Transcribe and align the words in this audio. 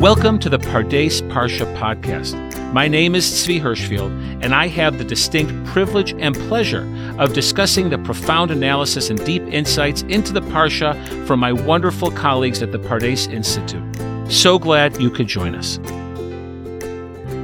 Welcome 0.00 0.38
to 0.38 0.48
the 0.48 0.56
Pardes 0.56 1.20
Parsha 1.28 1.70
podcast. 1.76 2.72
My 2.72 2.88
name 2.88 3.14
is 3.14 3.26
Tzvi 3.26 3.60
Hirschfield, 3.60 4.10
and 4.42 4.54
I 4.54 4.66
have 4.66 4.96
the 4.96 5.04
distinct 5.04 5.52
privilege 5.66 6.14
and 6.14 6.34
pleasure 6.34 6.88
of 7.18 7.34
discussing 7.34 7.90
the 7.90 7.98
profound 7.98 8.50
analysis 8.50 9.10
and 9.10 9.22
deep 9.26 9.42
insights 9.42 10.00
into 10.04 10.32
the 10.32 10.40
Parsha 10.40 10.96
from 11.26 11.38
my 11.38 11.52
wonderful 11.52 12.10
colleagues 12.10 12.62
at 12.62 12.72
the 12.72 12.78
Pardes 12.78 13.30
Institute. 13.30 13.84
So 14.32 14.58
glad 14.58 14.98
you 14.98 15.10
could 15.10 15.26
join 15.26 15.54
us. 15.54 15.78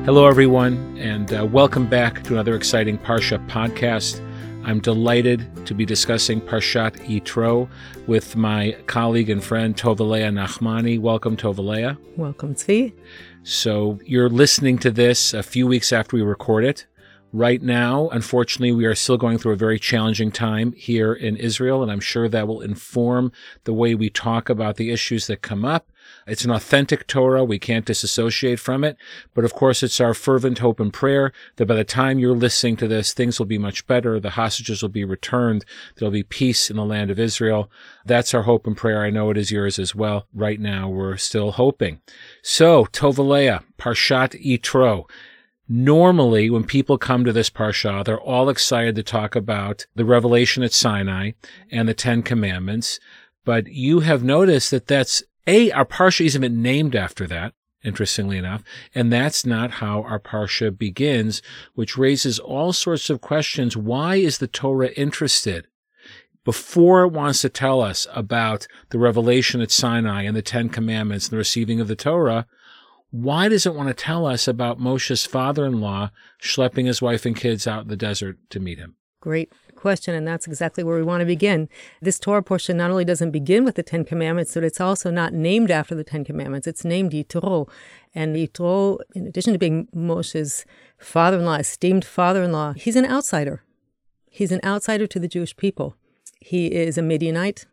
Hello, 0.07 0.27
everyone, 0.27 0.97
and 0.99 1.35
uh, 1.35 1.45
welcome 1.45 1.87
back 1.87 2.23
to 2.23 2.33
another 2.33 2.57
exciting 2.57 2.97
Parsha 2.97 3.47
podcast. 3.49 4.26
I'm 4.67 4.81
delighted 4.81 5.65
to 5.67 5.75
be 5.75 5.85
discussing 5.85 6.41
Parshat 6.41 6.97
Yitro 7.07 7.69
with 8.09 8.35
my 8.35 8.77
colleague 8.89 9.31
and 9.31 9.43
friend 9.43 9.77
Tovah 9.77 10.01
Leah 10.01 10.31
Nachmani. 10.31 10.99
Welcome, 10.99 11.37
Tovaleya. 11.37 11.97
Welcome, 12.17 12.57
Tzvi. 12.57 12.93
So 13.45 14.01
you're 14.05 14.29
listening 14.29 14.79
to 14.79 14.91
this 14.91 15.33
a 15.33 15.45
few 15.45 15.69
weeks 15.69 15.93
after 15.93 16.17
we 16.17 16.23
record 16.23 16.65
it. 16.65 16.85
Right 17.33 17.63
now, 17.63 18.09
unfortunately, 18.09 18.73
we 18.73 18.87
are 18.87 18.97
still 18.97 19.17
going 19.17 19.39
through 19.39 19.53
a 19.53 19.57
very 19.57 19.79
challenging 19.79 20.33
time 20.33 20.73
here 20.73 21.13
in 21.13 21.37
Israel, 21.37 21.85
and 21.85 21.93
I'm 21.93 22.01
sure 22.01 22.29
that 22.29 22.49
will 22.49 22.61
inform 22.61 23.31
the 23.65 23.73
way 23.73 23.95
we 23.95 24.11
talk 24.11 24.49
about 24.49 24.77
the 24.77 24.91
issues 24.91 25.29
that 25.29 25.43
come 25.43 25.65
up 25.65 25.93
it's 26.27 26.45
an 26.45 26.51
authentic 26.51 27.07
Torah. 27.07 27.45
We 27.45 27.59
can't 27.59 27.85
disassociate 27.85 28.59
from 28.59 28.83
it. 28.83 28.97
But 29.33 29.45
of 29.45 29.55
course, 29.55 29.83
it's 29.83 30.01
our 30.01 30.13
fervent 30.13 30.59
hope 30.59 30.81
and 30.81 30.93
prayer 30.93 31.33
that 31.57 31.67
by 31.67 31.77
the 31.77 31.85
time 31.85 32.19
you're 32.19 32.35
listening 32.35 32.77
to 32.79 32.89
this, 32.89 33.13
things 33.13 33.39
will 33.39 33.47
be 33.47 33.59
much 33.59 33.87
better. 33.87 34.19
The 34.19 34.31
hostages 34.31 34.83
will 34.83 34.89
be 34.89 35.05
returned. 35.05 35.65
There'll 35.97 36.11
be 36.11 36.25
peace 36.25 36.69
in 36.69 36.77
the 36.77 36.85
land 36.85 37.11
of 37.11 37.21
Israel. 37.21 37.71
That's 38.05 38.35
our 38.35 38.43
hope 38.43 38.67
and 38.67 38.77
prayer. 38.77 39.03
I 39.03 39.11
know 39.11 39.31
it 39.31 39.39
is 39.39 39.53
yours 39.53 39.79
as 39.79 39.95
well. 39.95 40.27
Right 40.35 40.59
now, 40.59 40.89
we're 40.89 41.17
still 41.17 41.53
hoping. 41.53 42.01
So, 42.43 42.87
Tovah 42.87 43.27
Leah, 43.27 43.63
Parshat 43.79 44.45
Yitro. 44.45 45.09
Normally, 45.69 46.49
when 46.49 46.63
people 46.63 46.97
come 46.97 47.25
to 47.25 47.33
this 47.33 47.51
parsha, 47.51 48.05
they're 48.05 48.21
all 48.21 48.49
excited 48.49 48.95
to 48.95 49.03
talk 49.03 49.35
about 49.35 49.87
the 49.97 50.05
revelation 50.05 50.63
at 50.63 50.73
Sinai 50.73 51.33
and 51.73 51.89
the 51.89 51.95
Ten 51.95 52.23
Commandments. 52.23 53.01
But 53.45 53.69
you 53.69 54.01
have 54.01 54.23
noticed 54.23 54.71
that 54.71 54.87
that's 54.87 55.25
a, 55.47 55.71
our 55.73 55.85
Parsha 55.85 56.25
isn't 56.27 56.43
even 56.43 56.63
named 56.63 56.97
after 56.97 57.27
that, 57.27 57.55
interestingly 57.85 58.37
enough, 58.37 58.63
and 58.95 59.13
that's 59.13 59.47
not 59.47 59.73
how 59.73 60.03
our 60.03 60.19
Parsha 60.19 60.77
begins, 60.77 61.41
which 61.75 61.97
raises 61.97 62.39
all 62.39 62.73
sorts 62.73 63.11
of 63.11 63.21
questions. 63.21 63.77
Why 63.77 64.17
is 64.17 64.39
the 64.39 64.49
Torah 64.49 64.91
interested? 64.97 65.67
Before 66.45 67.03
it 67.03 67.13
wants 67.13 67.43
to 67.43 67.49
tell 67.49 67.81
us 67.81 68.07
about 68.15 68.69
the 68.91 68.99
revelation 68.99 69.61
at 69.61 69.71
Sinai 69.71 70.23
and 70.23 70.37
the 70.37 70.43
Ten 70.43 70.69
Commandments 70.69 71.27
and 71.27 71.33
the 71.33 71.39
receiving 71.39 71.81
of 71.81 71.89
the 71.89 71.97
Torah, 71.97 72.47
why 73.11 73.49
does 73.49 73.67
it 73.67 73.75
want 73.75 73.89
to 73.89 73.95
tell 73.95 74.27
us 74.27 74.47
about 74.47 74.79
Moshe's 74.79 75.27
father 75.27 75.65
in 75.65 75.81
law 75.81 76.11
schlepping 76.43 76.87
his 76.87 77.03
wife 77.03 77.27
and 77.27 77.35
kids 77.35 77.67
out 77.67 77.83
in 77.83 77.89
the 77.89 77.97
desert 77.97 78.39
to 78.51 78.61
meet 78.61 78.79
him? 78.79 78.97
Great 79.21 79.53
question, 79.87 80.17
and 80.17 80.27
that's 80.27 80.49
exactly 80.49 80.83
where 80.83 80.97
we 80.97 81.05
want 81.05 81.21
to 81.21 81.25
begin. 81.25 81.69
This 82.03 82.19
Torah 82.19 82.43
portion 82.43 82.77
not 82.77 82.91
only 82.91 83.05
doesn't 83.05 83.31
begin 83.31 83.65
with 83.65 83.77
the 83.77 83.85
Ten 83.85 84.05
Commandments, 84.05 84.53
but 84.55 84.65
it's 84.65 84.81
also 84.81 85.13
not 85.13 85.33
named 85.33 85.71
after 85.71 85.95
the 85.95 86.03
Ten 86.03 86.25
Commandments. 86.25 86.67
It's 86.67 86.85
named 86.85 87.13
Yitro. 87.13 87.69
And 88.13 88.35
Yitro, 88.35 88.99
in 89.15 89.29
addition 89.29 89.53
to 89.53 89.61
being 89.61 89.87
Moshe's 89.95 90.65
father 90.99 91.39
in 91.39 91.45
law, 91.45 91.55
esteemed 91.55 92.05
father 92.05 92.43
in 92.43 92.51
law, 92.51 92.73
he's 92.73 92.97
an 92.97 93.07
outsider. 93.07 93.63
He's 94.29 94.51
an 94.51 94.61
outsider 94.65 95.07
to 95.07 95.21
the 95.21 95.29
Jewish 95.29 95.57
people. 95.57 95.95
He 96.41 96.67
is 96.67 96.99
a 96.99 97.03
Midianite. 97.03 97.67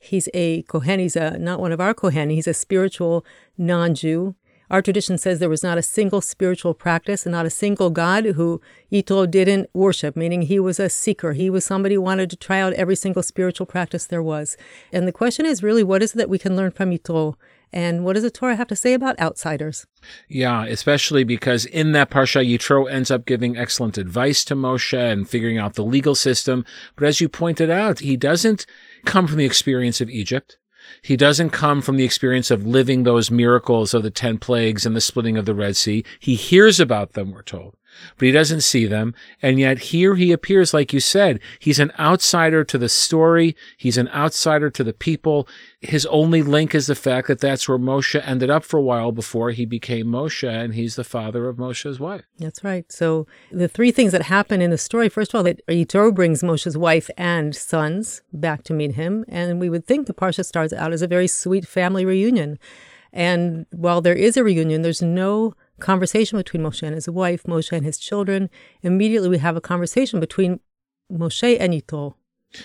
He's 0.00 0.28
a 0.34 0.62
Kohen. 0.62 1.00
He's 1.00 1.16
a, 1.16 1.36
not 1.36 1.58
one 1.58 1.72
of 1.72 1.80
our 1.80 1.94
Kohen. 1.94 2.30
He's 2.30 2.46
a 2.46 2.54
spiritual 2.54 3.24
non 3.58 3.96
Jew. 3.96 4.36
Our 4.70 4.82
tradition 4.82 5.16
says 5.16 5.38
there 5.38 5.48
was 5.48 5.62
not 5.62 5.78
a 5.78 5.82
single 5.82 6.20
spiritual 6.20 6.74
practice 6.74 7.24
and 7.24 7.32
not 7.32 7.46
a 7.46 7.50
single 7.50 7.90
God 7.90 8.24
who 8.24 8.60
Yitro 8.90 9.30
didn't 9.30 9.70
worship, 9.72 10.16
meaning 10.16 10.42
he 10.42 10.58
was 10.58 10.80
a 10.80 10.88
seeker. 10.88 11.32
He 11.34 11.48
was 11.50 11.64
somebody 11.64 11.94
who 11.94 12.02
wanted 12.02 12.30
to 12.30 12.36
try 12.36 12.60
out 12.60 12.72
every 12.72 12.96
single 12.96 13.22
spiritual 13.22 13.66
practice 13.66 14.06
there 14.06 14.22
was. 14.22 14.56
And 14.92 15.06
the 15.06 15.12
question 15.12 15.46
is 15.46 15.62
really, 15.62 15.84
what 15.84 16.02
is 16.02 16.14
it 16.14 16.18
that 16.18 16.28
we 16.28 16.38
can 16.38 16.56
learn 16.56 16.72
from 16.72 16.90
Yitro? 16.90 17.34
And 17.72 18.04
what 18.04 18.14
does 18.14 18.22
the 18.22 18.30
Torah 18.30 18.56
have 18.56 18.68
to 18.68 18.76
say 18.76 18.94
about 18.94 19.18
outsiders? 19.18 19.86
Yeah, 20.28 20.64
especially 20.64 21.24
because 21.24 21.64
in 21.64 21.92
that 21.92 22.10
Parsha, 22.10 22.44
Yitro 22.46 22.90
ends 22.90 23.10
up 23.10 23.26
giving 23.26 23.56
excellent 23.56 23.98
advice 23.98 24.44
to 24.46 24.54
Moshe 24.54 24.96
and 24.96 25.28
figuring 25.28 25.58
out 25.58 25.74
the 25.74 25.84
legal 25.84 26.14
system. 26.14 26.64
But 26.94 27.06
as 27.06 27.20
you 27.20 27.28
pointed 27.28 27.70
out, 27.70 28.00
he 28.00 28.16
doesn't 28.16 28.66
come 29.04 29.26
from 29.26 29.38
the 29.38 29.44
experience 29.44 30.00
of 30.00 30.08
Egypt. 30.10 30.58
He 31.02 31.16
doesn't 31.16 31.50
come 31.50 31.82
from 31.82 31.96
the 31.96 32.04
experience 32.04 32.50
of 32.50 32.66
living 32.66 33.02
those 33.02 33.30
miracles 33.30 33.94
of 33.94 34.02
the 34.02 34.10
10 34.10 34.38
plagues 34.38 34.86
and 34.86 34.94
the 34.94 35.00
splitting 35.00 35.36
of 35.36 35.44
the 35.44 35.54
Red 35.54 35.76
Sea. 35.76 36.04
He 36.18 36.34
hears 36.34 36.80
about 36.80 37.12
them, 37.12 37.32
we're 37.32 37.42
told 37.42 37.76
but 38.18 38.26
he 38.26 38.32
doesn't 38.32 38.62
see 38.62 38.86
them. 38.86 39.14
And 39.42 39.58
yet 39.58 39.78
here 39.78 40.14
he 40.14 40.32
appears, 40.32 40.74
like 40.74 40.92
you 40.92 41.00
said, 41.00 41.40
he's 41.58 41.78
an 41.78 41.92
outsider 41.98 42.64
to 42.64 42.78
the 42.78 42.88
story. 42.88 43.56
He's 43.76 43.98
an 43.98 44.08
outsider 44.08 44.70
to 44.70 44.84
the 44.84 44.92
people. 44.92 45.48
His 45.80 46.06
only 46.06 46.42
link 46.42 46.74
is 46.74 46.86
the 46.86 46.94
fact 46.94 47.28
that 47.28 47.40
that's 47.40 47.68
where 47.68 47.78
Moshe 47.78 48.20
ended 48.26 48.50
up 48.50 48.64
for 48.64 48.78
a 48.78 48.82
while 48.82 49.12
before 49.12 49.50
he 49.50 49.66
became 49.66 50.06
Moshe, 50.06 50.48
and 50.48 50.74
he's 50.74 50.96
the 50.96 51.04
father 51.04 51.48
of 51.48 51.56
Moshe's 51.56 52.00
wife. 52.00 52.24
That's 52.38 52.64
right. 52.64 52.90
So 52.90 53.26
the 53.50 53.68
three 53.68 53.92
things 53.92 54.12
that 54.12 54.22
happen 54.22 54.60
in 54.60 54.70
the 54.70 54.78
story, 54.78 55.08
first 55.08 55.32
of 55.32 55.38
all, 55.38 55.44
that 55.44 55.66
Yitro 55.66 56.14
brings 56.14 56.42
Moshe's 56.42 56.76
wife 56.76 57.10
and 57.16 57.54
sons 57.54 58.22
back 58.32 58.62
to 58.64 58.74
meet 58.74 58.92
him. 58.92 59.24
And 59.28 59.60
we 59.60 59.70
would 59.70 59.86
think 59.86 60.06
the 60.06 60.14
Parsha 60.14 60.44
starts 60.44 60.72
out 60.72 60.92
as 60.92 61.02
a 61.02 61.08
very 61.08 61.26
sweet 61.26 61.66
family 61.66 62.04
reunion. 62.04 62.58
And 63.12 63.66
while 63.70 64.00
there 64.00 64.14
is 64.14 64.36
a 64.36 64.44
reunion, 64.44 64.82
there's 64.82 65.02
no 65.02 65.54
conversation 65.80 66.38
between 66.38 66.62
Moshe 66.62 66.82
and 66.82 66.94
his 66.94 67.08
wife, 67.08 67.44
Moshe 67.44 67.72
and 67.72 67.84
his 67.84 67.98
children. 67.98 68.50
Immediately, 68.82 69.28
we 69.28 69.38
have 69.38 69.56
a 69.56 69.60
conversation 69.60 70.20
between 70.20 70.60
Moshe 71.12 71.56
and 71.58 71.72
Yitro. 71.72 72.14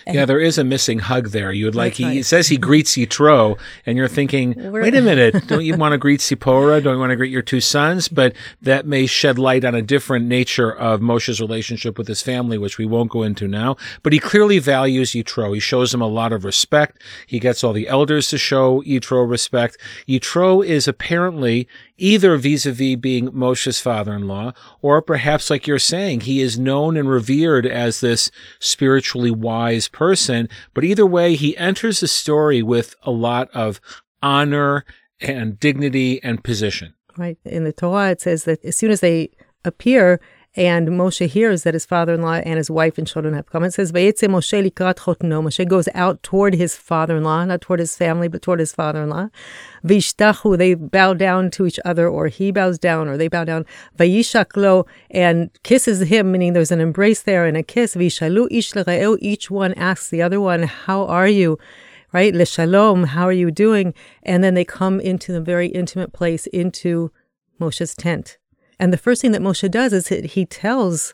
Yeah, 0.07 0.25
there 0.25 0.39
is 0.39 0.57
a 0.57 0.63
missing 0.63 0.99
hug 0.99 1.29
there. 1.29 1.51
You 1.51 1.65
would 1.65 1.75
like 1.75 1.93
he, 1.93 2.05
right. 2.05 2.25
says 2.25 2.47
he 2.47 2.57
greets 2.57 2.95
Yitro, 2.95 3.59
and 3.85 3.97
you're 3.97 4.07
thinking, 4.07 4.53
We're, 4.55 4.81
wait 4.81 4.95
a 4.95 5.01
minute, 5.01 5.35
don't 5.47 5.65
you 5.65 5.75
want 5.75 5.93
to 5.93 5.97
greet 5.97 6.19
Sipporah? 6.19 6.83
Don't 6.83 6.95
you 6.95 6.99
want 6.99 7.09
to 7.11 7.15
greet 7.15 7.31
your 7.31 7.41
two 7.41 7.61
sons? 7.61 8.07
But 8.07 8.33
that 8.61 8.85
may 8.85 9.05
shed 9.05 9.37
light 9.37 9.65
on 9.65 9.75
a 9.75 9.81
different 9.81 10.27
nature 10.27 10.71
of 10.71 11.01
Moshe's 11.01 11.41
relationship 11.41 11.97
with 11.97 12.07
his 12.07 12.21
family, 12.21 12.57
which 12.57 12.77
we 12.77 12.85
won't 12.85 13.11
go 13.11 13.23
into 13.23 13.47
now. 13.47 13.75
But 14.03 14.13
he 14.13 14.19
clearly 14.19 14.59
values 14.59 15.11
Yitro. 15.11 15.53
He 15.53 15.59
shows 15.59 15.93
him 15.93 16.01
a 16.01 16.07
lot 16.07 16.31
of 16.31 16.45
respect. 16.45 17.01
He 17.27 17.39
gets 17.39 17.63
all 17.63 17.73
the 17.73 17.87
elders 17.87 18.29
to 18.29 18.37
show 18.37 18.81
Yitro 18.83 19.29
respect. 19.29 19.77
Yitro 20.07 20.65
is 20.65 20.87
apparently 20.87 21.67
either 22.01 22.35
vis-a-vis 22.35 22.95
being 22.97 23.29
Moshe's 23.31 23.79
father-in-law, 23.79 24.51
or 24.81 25.01
perhaps 25.01 25.49
like 25.49 25.67
you're 25.67 25.79
saying, 25.79 26.21
he 26.21 26.41
is 26.41 26.59
known 26.59 26.97
and 26.97 27.07
revered 27.07 27.65
as 27.65 28.01
this 28.01 28.31
spiritually 28.59 29.31
wise 29.31 29.87
person. 29.87 30.49
But 30.73 30.83
either 30.83 31.05
way, 31.05 31.35
he 31.35 31.55
enters 31.57 31.99
the 31.99 32.07
story 32.07 32.63
with 32.63 32.95
a 33.03 33.11
lot 33.11 33.49
of 33.53 33.79
honor 34.21 34.83
and 35.19 35.59
dignity 35.59 36.21
and 36.23 36.43
position. 36.43 36.95
Right. 37.17 37.37
In 37.45 37.63
the 37.63 37.73
Torah, 37.73 38.11
it 38.11 38.21
says 38.21 38.45
that 38.45 38.65
as 38.65 38.75
soon 38.75 38.89
as 38.89 39.01
they 39.01 39.29
appear, 39.63 40.19
and 40.53 40.89
Moshe 40.89 41.25
hears 41.27 41.63
that 41.63 41.73
his 41.73 41.85
father-in-law 41.85 42.41
and 42.43 42.57
his 42.57 42.69
wife 42.69 42.97
and 42.97 43.07
children 43.07 43.33
have 43.35 43.45
come. 43.45 43.63
It 43.63 43.73
says, 43.73 43.93
Moshe 43.93 44.17
likrat 44.19 44.97
chotno. 44.97 45.41
Moshe 45.41 45.65
goes 45.65 45.87
out 45.93 46.21
toward 46.23 46.55
his 46.55 46.75
father-in-law, 46.75 47.45
not 47.45 47.61
toward 47.61 47.79
his 47.79 47.95
family, 47.95 48.27
but 48.27 48.41
toward 48.41 48.59
his 48.59 48.73
father-in-law. 48.73 49.29
Vishtachu, 49.85 50.57
they 50.57 50.73
bow 50.73 51.13
down 51.13 51.51
to 51.51 51.65
each 51.65 51.79
other, 51.85 52.09
or 52.09 52.27
he 52.27 52.51
bows 52.51 52.77
down, 52.77 53.07
or 53.07 53.15
they 53.15 53.29
bow 53.29 53.45
down. 53.45 53.65
Vayishaklo, 53.97 54.85
and 55.09 55.49
kisses 55.63 56.01
him, 56.01 56.33
meaning 56.33 56.51
there's 56.51 56.71
an 56.71 56.81
embrace 56.81 57.21
there 57.21 57.45
and 57.45 57.55
a 57.55 57.63
kiss. 57.63 57.95
Vishalu 57.95 58.47
ish 58.51 58.73
each 59.21 59.49
one 59.49 59.73
asks 59.75 60.09
the 60.09 60.21
other 60.21 60.41
one, 60.41 60.63
how 60.63 61.05
are 61.05 61.29
you? 61.29 61.57
Right? 62.11 62.35
Le 62.35 62.45
shalom, 62.45 63.05
how 63.05 63.23
are 63.23 63.31
you 63.31 63.51
doing? 63.51 63.93
And 64.23 64.43
then 64.43 64.53
they 64.53 64.65
come 64.65 64.99
into 64.99 65.31
the 65.31 65.39
very 65.39 65.67
intimate 65.67 66.11
place, 66.11 66.45
into 66.47 67.09
Moshe's 67.57 67.95
tent. 67.95 68.37
And 68.81 68.91
the 68.91 68.97
first 68.97 69.21
thing 69.21 69.31
that 69.33 69.43
Moshe 69.43 69.69
does 69.69 69.93
is 69.93 70.07
he 70.07 70.43
tells 70.43 71.13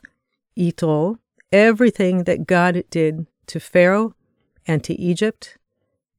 Yitro 0.58 1.18
everything 1.52 2.24
that 2.24 2.46
God 2.46 2.82
did 2.88 3.26
to 3.46 3.60
Pharaoh 3.60 4.14
and 4.66 4.82
to 4.84 4.98
Egypt 4.98 5.58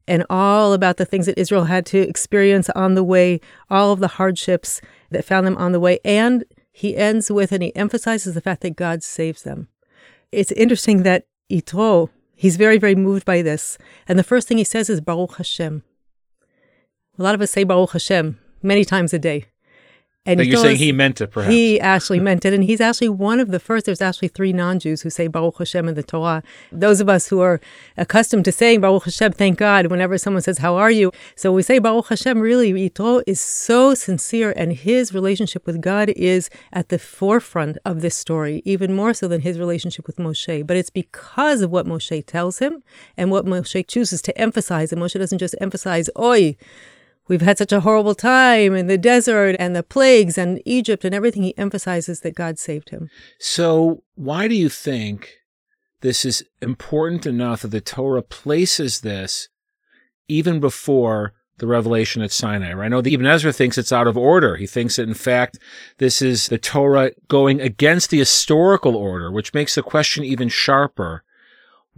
and 0.07 0.23
all 0.29 0.73
about 0.73 0.97
the 0.97 1.05
things 1.05 1.25
that 1.25 1.39
Israel 1.39 1.63
had 1.63 1.87
to 1.87 1.97
experience 1.97 2.69
on 2.75 2.93
the 2.93 3.03
way, 3.03 3.41
all 3.67 3.91
of 3.91 3.99
the 3.99 4.09
hardships 4.09 4.79
that 5.09 5.25
found 5.25 5.47
them 5.47 5.57
on 5.57 5.71
the 5.71 5.79
way. 5.79 5.99
And 6.05 6.45
he 6.71 6.95
ends 6.95 7.31
with 7.31 7.51
and 7.51 7.63
he 7.63 7.75
emphasizes 7.75 8.35
the 8.35 8.41
fact 8.41 8.61
that 8.61 8.75
God 8.75 9.01
saves 9.01 9.41
them. 9.41 9.69
It's 10.31 10.51
interesting 10.51 11.01
that 11.01 11.25
Yitro, 11.49 12.09
he's 12.35 12.57
very, 12.57 12.77
very 12.77 12.95
moved 12.95 13.25
by 13.25 13.41
this. 13.41 13.79
And 14.07 14.19
the 14.19 14.23
first 14.23 14.47
thing 14.47 14.59
he 14.59 14.63
says 14.63 14.87
is 14.87 15.01
Baruch 15.01 15.37
Hashem. 15.37 15.81
A 17.17 17.23
lot 17.23 17.33
of 17.33 17.41
us 17.41 17.49
say 17.49 17.63
Baruch 17.63 17.93
Hashem 17.93 18.37
many 18.61 18.85
times 18.85 19.15
a 19.15 19.19
day. 19.19 19.45
And 20.25 20.43
you're 20.45 20.57
saying 20.57 20.75
is- 20.75 20.79
he 20.79 20.91
meant 20.91 21.21
it, 21.21 21.27
perhaps. 21.31 21.53
He 21.53 21.79
actually 21.79 22.19
meant 22.19 22.45
it. 22.45 22.53
And 22.53 22.63
he's 22.63 22.81
actually 22.81 23.09
one 23.09 23.39
of 23.39 23.51
the 23.51 23.59
first. 23.59 23.85
There's 23.85 24.01
actually 24.01 24.27
three 24.27 24.51
non 24.51 24.77
Jews 24.77 25.01
who 25.01 25.09
say 25.09 25.27
Baruch 25.27 25.57
Hashem 25.57 25.87
in 25.87 25.95
the 25.95 26.03
Torah. 26.03 26.43
Those 26.71 26.99
of 26.99 27.07
us 27.09 27.27
who 27.29 27.39
are 27.39 27.59
accustomed 27.97 28.45
to 28.45 28.51
saying 28.51 28.81
Baruch 28.81 29.05
Hashem, 29.05 29.31
thank 29.31 29.57
God, 29.57 29.87
whenever 29.87 30.17
someone 30.17 30.43
says, 30.43 30.57
How 30.59 30.75
are 30.75 30.91
you? 30.91 31.11
So 31.35 31.51
we 31.53 31.63
say 31.63 31.79
Baruch 31.79 32.09
Hashem, 32.09 32.39
really, 32.39 32.73
Yitro 32.73 33.23
is 33.25 33.39
so 33.39 33.93
sincere, 33.93 34.53
and 34.55 34.73
his 34.73 35.13
relationship 35.13 35.65
with 35.65 35.81
God 35.81 36.09
is 36.09 36.49
at 36.73 36.89
the 36.89 36.99
forefront 36.99 37.77
of 37.85 38.01
this 38.01 38.15
story, 38.15 38.61
even 38.65 38.93
more 38.93 39.13
so 39.13 39.27
than 39.27 39.41
his 39.41 39.57
relationship 39.57 40.05
with 40.05 40.17
Moshe. 40.17 40.67
But 40.67 40.77
it's 40.77 40.89
because 40.89 41.61
of 41.61 41.71
what 41.71 41.85
Moshe 41.87 42.25
tells 42.25 42.59
him 42.59 42.83
and 43.15 43.31
what 43.31 43.45
Moshe 43.45 43.87
chooses 43.87 44.21
to 44.23 44.37
emphasize. 44.37 44.91
And 44.91 45.01
Moshe 45.01 45.17
doesn't 45.17 45.39
just 45.39 45.55
emphasize, 45.61 46.09
Oi, 46.19 46.57
We've 47.29 47.41
had 47.41 47.59
such 47.59 47.71
a 47.71 47.81
horrible 47.81 48.15
time 48.15 48.75
in 48.75 48.87
the 48.87 48.97
desert 48.97 49.55
and 49.59 49.75
the 49.75 49.83
plagues 49.83 50.35
and 50.35 50.59
Egypt 50.65 51.05
and 51.05 51.13
everything. 51.13 51.43
He 51.43 51.57
emphasizes 51.57 52.21
that 52.21 52.33
God 52.33 52.57
saved 52.57 52.89
him. 52.89 53.09
So, 53.39 54.03
why 54.15 54.47
do 54.47 54.55
you 54.55 54.67
think 54.67 55.35
this 56.01 56.25
is 56.25 56.43
important 56.59 57.27
enough 57.27 57.61
that 57.61 57.67
the 57.67 57.81
Torah 57.81 58.23
places 58.23 59.01
this 59.01 59.47
even 60.27 60.59
before 60.59 61.33
the 61.59 61.67
revelation 61.67 62.23
at 62.23 62.31
Sinai? 62.31 62.73
I 62.73 62.87
know 62.87 62.99
that 62.99 63.13
Ibn 63.13 63.27
Ezra 63.27 63.53
thinks 63.53 63.77
it's 63.77 63.91
out 63.91 64.07
of 64.07 64.17
order. 64.17 64.55
He 64.55 64.65
thinks 64.65 64.95
that, 64.95 65.07
in 65.07 65.13
fact, 65.13 65.59
this 65.99 66.23
is 66.23 66.47
the 66.47 66.57
Torah 66.57 67.11
going 67.27 67.61
against 67.61 68.09
the 68.09 68.17
historical 68.17 68.95
order, 68.95 69.31
which 69.31 69.53
makes 69.53 69.75
the 69.75 69.83
question 69.83 70.23
even 70.23 70.49
sharper. 70.49 71.23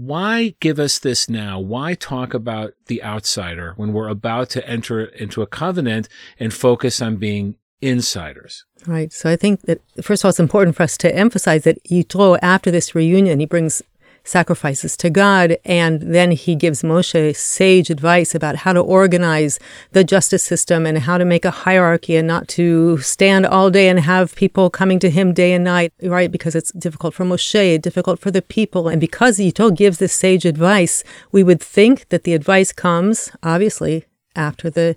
Why 0.01 0.55
give 0.59 0.79
us 0.79 0.97
this 0.97 1.29
now? 1.29 1.59
Why 1.59 1.93
talk 1.93 2.33
about 2.33 2.73
the 2.87 3.03
outsider 3.03 3.73
when 3.75 3.93
we're 3.93 4.07
about 4.07 4.49
to 4.51 4.67
enter 4.67 5.05
into 5.05 5.43
a 5.43 5.47
covenant 5.47 6.09
and 6.39 6.51
focus 6.51 7.03
on 7.03 7.17
being 7.17 7.57
insiders? 7.81 8.65
Right. 8.87 9.13
So 9.13 9.29
I 9.29 9.35
think 9.35 9.61
that, 9.61 9.79
first 10.01 10.23
of 10.23 10.25
all, 10.25 10.29
it's 10.29 10.39
important 10.39 10.75
for 10.75 10.81
us 10.81 10.97
to 10.97 11.15
emphasize 11.15 11.65
that 11.65 11.83
Yitro, 11.83 12.39
after 12.41 12.71
this 12.71 12.95
reunion, 12.95 13.39
he 13.39 13.45
brings 13.45 13.83
sacrifices 14.23 14.95
to 14.97 15.09
God, 15.09 15.57
and 15.65 16.01
then 16.01 16.31
he 16.31 16.55
gives 16.55 16.83
Moshe 16.83 17.35
sage 17.35 17.89
advice 17.89 18.35
about 18.35 18.57
how 18.57 18.73
to 18.73 18.79
organize 18.79 19.59
the 19.91 20.03
justice 20.03 20.43
system 20.43 20.85
and 20.85 20.99
how 20.99 21.17
to 21.17 21.25
make 21.25 21.45
a 21.45 21.51
hierarchy 21.51 22.15
and 22.15 22.27
not 22.27 22.47
to 22.49 22.97
stand 22.99 23.45
all 23.45 23.69
day 23.69 23.89
and 23.89 23.99
have 24.01 24.35
people 24.35 24.69
coming 24.69 24.99
to 24.99 25.09
him 25.09 25.33
day 25.33 25.53
and 25.53 25.63
night, 25.63 25.93
right? 26.03 26.31
Because 26.31 26.55
it's 26.55 26.71
difficult 26.73 27.13
for 27.13 27.25
Moshe, 27.25 27.81
difficult 27.81 28.19
for 28.19 28.31
the 28.31 28.41
people. 28.41 28.87
And 28.87 29.01
because 29.01 29.37
Yitro 29.37 29.75
gives 29.75 29.97
this 29.97 30.13
sage 30.13 30.45
advice, 30.45 31.03
we 31.31 31.43
would 31.43 31.61
think 31.61 32.09
that 32.09 32.23
the 32.23 32.33
advice 32.33 32.71
comes, 32.71 33.31
obviously, 33.43 34.05
after 34.35 34.69
the 34.69 34.95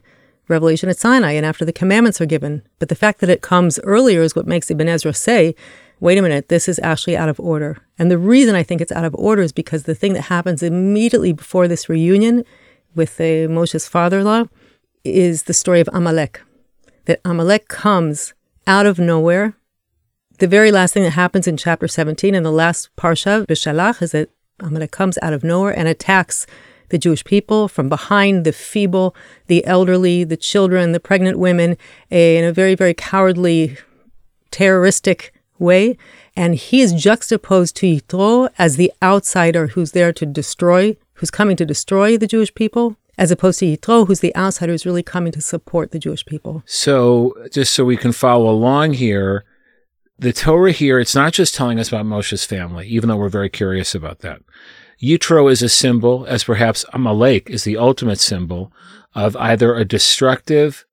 revelation 0.49 0.89
at 0.89 0.99
Sinai 0.99 1.33
and 1.33 1.47
after 1.47 1.65
the 1.65 1.73
commandments 1.73 2.21
are 2.21 2.27
given. 2.27 2.63
But 2.79 2.89
the 2.89 2.95
fact 2.95 3.21
that 3.21 3.31
it 3.31 3.41
comes 3.41 3.79
earlier 3.81 4.23
is 4.23 4.37
what 4.37 4.47
makes 4.47 4.71
Ibn 4.71 4.89
Ezra 4.89 5.15
say, 5.15 5.55
wait 6.01 6.19
a 6.19 6.23
minute, 6.23 6.49
this 6.49 6.69
is 6.69 6.81
actually 6.83 7.17
out 7.17 7.29
of 7.29 7.41
order. 7.41 7.79
And 7.99 8.11
the 8.11 8.19
reason 8.19 8.55
I 8.55 8.63
think 8.63 8.81
it's 8.81 8.93
out 8.93 9.05
of 9.05 9.15
order 9.15 9.43
is 9.43 9.53
because 9.53 9.85
the 9.85 9.95
thing 9.95 10.13
that 10.15 10.23
happens 10.23 10.63
immediately 10.63 11.33
before 11.33 11.69
this 11.69 11.89
reunion 11.89 12.45
with 12.95 13.17
the 13.17 13.47
Moshe's 13.49 13.89
father-in-law 13.89 14.45
is 15.05 15.45
the 15.45 15.55
story 15.55 15.81
of 15.81 15.89
Amalek. 15.93 16.41
That 17.07 17.21
Amalek 17.25 17.69
comes 17.69 18.35
out 18.67 18.87
of 18.87 18.99
nowhere. 18.99 19.55
The 20.39 20.49
very 20.49 20.73
last 20.73 20.95
thing 20.95 21.05
that 21.05 21.11
happens 21.11 21.47
in 21.47 21.57
chapter 21.57 21.87
17 21.87 22.35
in 22.35 22.43
the 22.43 22.51
last 22.51 22.95
parsha, 22.97 23.47
Beshalach, 23.47 24.03
is 24.03 24.13
that 24.13 24.31
Amalek 24.61 24.91
comes 24.91 25.19
out 25.23 25.33
of 25.33 25.45
nowhere 25.45 25.77
and 25.77 25.87
attacks 25.87 26.47
the 26.89 26.99
Jewish 26.99 27.25
people 27.25 27.69
from 27.69 27.89
behind, 27.89 28.45
the 28.45 28.53
feeble, 28.53 29.15
the 29.47 29.65
elderly, 29.67 30.25
the 30.25 30.37
children, 30.37 30.93
the 30.93 31.01
pregnant 31.01 31.39
women, 31.39 31.77
in 32.11 32.45
a 32.45 32.53
very, 32.53 32.75
very 32.75 32.95
cowardly, 32.95 33.77
terroristic 34.51 35.34
way. 35.59 35.97
And 36.37 36.55
he 36.55 36.81
is 36.81 36.93
juxtaposed 36.93 37.77
to 37.77 37.87
Yitro 37.87 38.51
as 38.59 38.77
the 38.77 38.93
outsider 39.03 39.69
who's 39.69 39.93
there 39.93 40.13
to 40.13 40.27
destroy, 40.27 40.97
who's 41.15 41.31
coming 41.31 41.57
to 41.57 41.67
destroy 41.67 42.17
the 42.17 42.27
Jewish 42.27 42.55
people, 42.55 42.97
as 43.17 43.31
opposed 43.31 43.61
to 43.61 43.67
Yitro, 43.67 44.07
who's 44.07 44.21
the 44.21 44.35
outsider 44.37 44.73
who's 44.73 44.87
really 44.87 45.03
coming 45.03 45.33
to 45.33 45.41
support 45.41 45.93
the 45.93 45.99
Jewish 45.99 46.27
people. 46.27 46.63
So, 46.67 47.35
just 47.53 47.73
so 47.73 47.85
we 47.85 47.97
can 47.97 48.13
follow 48.13 48.51
along 48.51 48.95
here, 48.95 49.45
the 50.19 50.33
Torah 50.33 50.73
here, 50.73 50.99
it's 50.99 51.15
not 51.15 51.33
just 51.33 51.55
telling 51.55 51.79
us 51.79 51.89
about 51.89 52.07
Moshe's 52.07 52.45
family, 52.45 52.87
even 52.89 53.09
though 53.09 53.17
we're 53.17 53.29
very 53.29 53.49
curious 53.49 53.95
about 53.95 54.21
that. 54.21 54.41
Yitro 55.03 55.51
is 55.51 55.63
a 55.63 55.69
symbol, 55.69 56.25
as 56.27 56.45
perhaps 56.45 56.85
Amalek 56.93 57.51
is 57.51 57.65
the 57.65 57.77
ultimate 57.77 58.21
symbol 58.21 58.73
of 59.15 59.37
either 59.37 59.75
a 59.75 59.85
destructive 59.85 60.87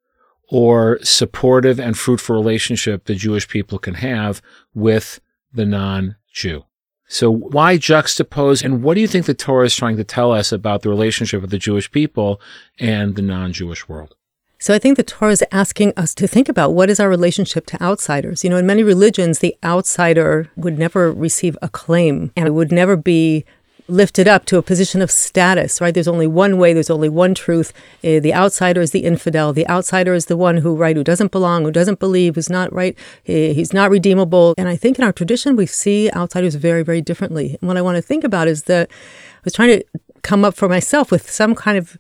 or 0.52 1.00
supportive 1.02 1.80
and 1.80 1.98
fruitful 1.98 2.36
relationship 2.36 3.06
the 3.06 3.16
Jewish 3.16 3.48
people 3.48 3.80
can 3.80 3.96
have 3.96 4.42
with 4.76 5.20
the 5.52 5.66
non 5.66 6.18
Jew. 6.32 6.66
So, 7.08 7.32
why 7.32 7.78
juxtapose, 7.78 8.64
and 8.64 8.84
what 8.84 8.94
do 8.96 9.02
you 9.02 9.08
think 9.08 9.26
the 9.26 9.34
Torah 9.34 9.66
is 9.66 9.76
trying 9.76 9.98
to 9.98 10.04
tell 10.04 10.32
us 10.32 10.52
about 10.52 10.82
the 10.82 10.90
relationship 10.90 11.44
of 11.44 11.50
the 11.50 11.58
Jewish 11.58 11.92
people 11.92 12.40
and 12.80 13.16
the 13.16 13.22
non 13.22 13.54
Jewish 13.54 13.90
world? 13.90 14.16
So 14.60 14.76
I 14.76 14.80
think 14.80 14.96
the 14.96 15.04
Torah 15.04 15.32
is 15.32 15.44
asking 15.52 15.94
us 15.98 16.14
to 16.14 16.28
think 16.28 16.48
about 16.48 16.74
what 16.74 16.92
is 16.92 17.00
our 17.00 17.10
relationship 17.10 17.66
to 17.66 17.82
outsiders. 17.82 18.44
You 18.44 18.52
know, 18.52 18.58
in 18.58 18.68
many 18.68 18.84
religions, 18.84 19.40
the 19.40 19.56
outsider 19.64 20.52
would 20.56 20.78
never 20.78 21.12
receive 21.12 21.58
acclaim 21.64 22.32
and 22.38 22.46
it 22.46 22.52
would 22.52 22.72
never 22.72 22.96
be 22.96 23.44
lifted 23.92 24.28
up 24.28 24.46
to 24.46 24.58
a 24.58 24.62
position 24.62 25.02
of 25.02 25.12
status, 25.12 25.82
right? 25.82 25.94
There's 25.94 26.08
only 26.08 26.28
one 26.28 26.58
way, 26.58 26.74
there's 26.74 26.90
only 26.90 27.10
one 27.10 27.34
truth. 27.34 27.74
Uh, 28.04 28.20
the 28.20 28.34
outsider 28.34 28.82
is 28.82 28.92
the 28.92 29.04
infidel. 29.04 29.54
The 29.54 29.68
outsider 29.68 30.14
is 30.14 30.26
the 30.26 30.38
one 30.38 30.58
who, 30.58 30.76
right, 30.76 30.96
who 30.96 31.04
doesn't 31.04 31.32
belong, 31.32 31.64
who 31.64 31.72
doesn't 31.72 32.00
believe, 32.00 32.36
who's 32.36 32.50
not 32.50 32.72
right, 32.74 32.98
he's 33.24 33.74
not 33.74 33.92
redeemable. 33.92 34.56
And 34.58 34.68
I 34.68 34.76
think 34.76 34.98
in 34.98 35.04
our 35.04 35.14
tradition, 35.14 35.56
we 35.56 35.66
see 35.66 36.10
outsiders 36.12 36.56
very, 36.56 36.84
very 36.84 37.02
differently. 37.02 37.58
And 37.60 37.68
what 37.68 37.78
I 37.78 37.82
want 37.82 37.98
to 37.98 38.02
think 38.02 38.24
about 38.24 38.48
is 38.48 38.64
that 38.64 38.90
I 38.90 39.42
was 39.44 39.54
trying 39.54 39.80
to 39.80 39.86
come 40.24 40.46
up 40.46 40.56
for 40.56 40.70
myself 40.70 41.12
with 41.12 41.30
some 41.30 41.56
kind 41.56 41.78
of 41.78 41.98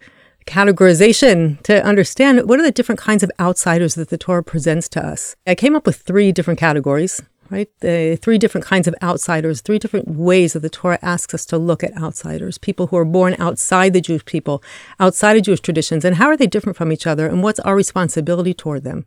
categorization 0.47 1.61
to 1.63 1.83
understand 1.85 2.47
what 2.49 2.59
are 2.59 2.63
the 2.63 2.71
different 2.71 2.99
kinds 2.99 3.21
of 3.21 3.31
outsiders 3.39 3.95
that 3.95 4.09
the 4.09 4.17
Torah 4.17 4.43
presents 4.43 4.89
to 4.89 5.05
us. 5.05 5.35
I 5.45 5.55
came 5.55 5.75
up 5.75 5.85
with 5.85 5.97
three 5.97 6.31
different 6.31 6.59
categories, 6.59 7.21
right? 7.51 7.69
The 7.81 8.17
three 8.21 8.37
different 8.37 8.65
kinds 8.65 8.87
of 8.87 8.95
outsiders, 9.03 9.61
three 9.61 9.77
different 9.77 10.07
ways 10.07 10.53
that 10.53 10.61
the 10.61 10.69
Torah 10.69 10.97
asks 11.01 11.33
us 11.33 11.45
to 11.47 11.57
look 11.57 11.83
at 11.83 11.95
outsiders, 12.01 12.57
people 12.57 12.87
who 12.87 12.97
are 12.97 13.05
born 13.05 13.35
outside 13.37 13.93
the 13.93 14.01
Jewish 14.01 14.25
people, 14.25 14.63
outside 14.99 15.35
of 15.37 15.43
Jewish 15.43 15.59
traditions, 15.59 16.05
and 16.05 16.15
how 16.15 16.27
are 16.27 16.37
they 16.37 16.47
different 16.47 16.77
from 16.77 16.91
each 16.91 17.05
other, 17.05 17.27
and 17.27 17.43
what's 17.43 17.59
our 17.59 17.75
responsibility 17.75 18.53
toward 18.53 18.83
them? 18.83 19.05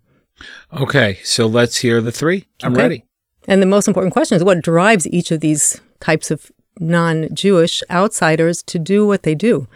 Okay, 0.73 1.19
so 1.25 1.47
let's 1.47 1.79
hear 1.79 2.01
the 2.01 2.13
three. 2.13 2.47
I'm 2.63 2.73
Okay. 2.75 2.83
ready. 2.83 3.05
And 3.49 3.63
the 3.63 3.67
most 3.67 3.89
important 3.89 4.13
question 4.13 4.37
is 4.37 4.45
what 4.45 4.63
drives 4.63 5.07
each 5.09 5.31
of 5.31 5.41
these 5.41 5.81
types 6.01 6.31
of 6.31 6.51
non 6.79 7.29
Jewish 7.35 7.83
outsiders 7.91 8.63
to 8.65 8.79
do 8.79 9.07
what 9.07 9.23
they 9.23 9.35
do? 9.35 9.69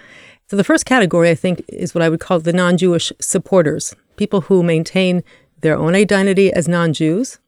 So, 0.51 0.57
the 0.57 0.65
first 0.65 0.87
category, 0.87 1.29
I 1.31 1.35
think, 1.35 1.63
is 1.69 1.95
what 1.95 2.03
I 2.03 2.09
would 2.09 2.21
call 2.21 2.41
the 2.41 2.53
non 2.53 2.77
Jewish 2.77 3.13
supporters 3.21 3.95
people 4.17 4.43
who 4.43 4.63
maintain 4.63 5.23
their 5.61 5.77
own 5.77 5.95
identity 5.95 6.53
as 6.53 6.67
non 6.67 6.93
Jews. 6.93 7.39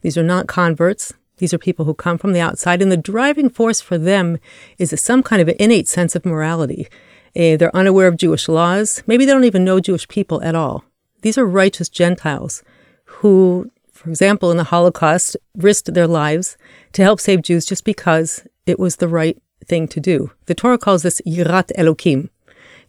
These 0.00 0.18
are 0.18 0.22
not 0.22 0.46
converts. 0.46 1.12
These 1.38 1.54
are 1.54 1.58
people 1.58 1.84
who 1.84 1.94
come 1.94 2.18
from 2.18 2.32
the 2.32 2.40
outside, 2.40 2.82
and 2.82 2.90
the 2.90 2.96
driving 2.96 3.48
force 3.48 3.80
for 3.80 3.96
them 3.96 4.38
is 4.78 4.98
some 5.00 5.22
kind 5.22 5.40
of 5.40 5.54
innate 5.60 5.88
sense 5.88 6.16
of 6.16 6.24
morality. 6.24 6.88
Eh, 7.36 7.56
they're 7.56 7.74
unaware 7.76 8.08
of 8.08 8.16
Jewish 8.16 8.48
laws. 8.48 9.02
Maybe 9.06 9.24
they 9.24 9.32
don't 9.32 9.44
even 9.44 9.64
know 9.64 9.78
Jewish 9.80 10.08
people 10.08 10.42
at 10.42 10.54
all. 10.54 10.84
These 11.22 11.38
are 11.38 11.46
righteous 11.46 11.88
Gentiles 11.88 12.62
who, 13.08 13.70
for 13.92 14.10
example, 14.10 14.50
in 14.50 14.56
the 14.56 14.64
Holocaust, 14.64 15.36
risked 15.56 15.94
their 15.94 16.06
lives 16.06 16.56
to 16.92 17.02
help 17.02 17.20
save 17.20 17.42
Jews 17.42 17.64
just 17.64 17.84
because 17.84 18.46
it 18.66 18.78
was 18.78 18.96
the 18.96 19.08
right 19.08 19.40
thing 19.66 19.88
to 19.88 20.00
do. 20.00 20.30
The 20.46 20.54
Torah 20.54 20.78
calls 20.78 21.02
this 21.02 21.20
Yirat 21.26 21.72
Elokim. 21.76 22.28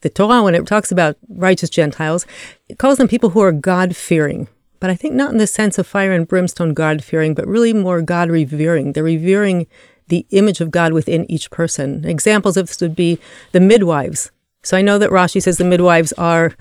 The 0.01 0.09
Torah, 0.09 0.43
when 0.43 0.55
it 0.55 0.65
talks 0.65 0.91
about 0.91 1.17
righteous 1.29 1.69
Gentiles, 1.69 2.25
it 2.67 2.77
calls 2.77 2.97
them 2.97 3.07
people 3.07 3.31
who 3.31 3.41
are 3.41 3.51
God 3.51 3.95
fearing. 3.95 4.47
But 4.79 4.89
I 4.89 4.95
think 4.95 5.13
not 5.13 5.31
in 5.31 5.37
the 5.37 5.47
sense 5.47 5.77
of 5.77 5.87
fire 5.87 6.11
and 6.11 6.27
brimstone 6.27 6.73
God 6.73 7.03
fearing, 7.03 7.33
but 7.33 7.47
really 7.47 7.73
more 7.73 8.01
God 8.01 8.29
revering. 8.29 8.93
They're 8.93 9.03
revering 9.03 9.67
the 10.07 10.25
image 10.31 10.61
of 10.61 10.71
God 10.71 10.93
within 10.93 11.29
each 11.29 11.51
person. 11.51 12.05
Examples 12.05 12.57
of 12.57 12.67
this 12.67 12.81
would 12.81 12.95
be 12.95 13.19
the 13.51 13.59
midwives. 13.59 14.31
So 14.63 14.77
I 14.77 14.81
know 14.81 14.97
that 14.97 15.11
Rashi 15.11 15.41
says 15.41 15.57
the 15.57 15.65
midwives 15.65 16.13
are 16.13 16.55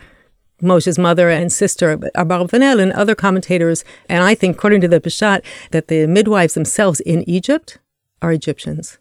Moshe's 0.61 0.99
mother 0.99 1.31
and 1.31 1.53
sister, 1.53 1.97
but 1.97 2.13
Abarvanel 2.15 2.81
and 2.81 2.93
other 2.93 3.15
commentators, 3.15 3.85
and 4.09 4.25
I 4.25 4.35
think, 4.35 4.57
according 4.57 4.81
to 4.83 4.89
the 4.89 5.01
Peshat, 5.01 5.45
that 5.71 5.89
the 5.89 6.07
midwives 6.07 6.55
themselves 6.55 7.01
in 7.01 7.29
Egypt 7.29 7.79
are 8.21 8.33
Egyptians. 8.33 8.99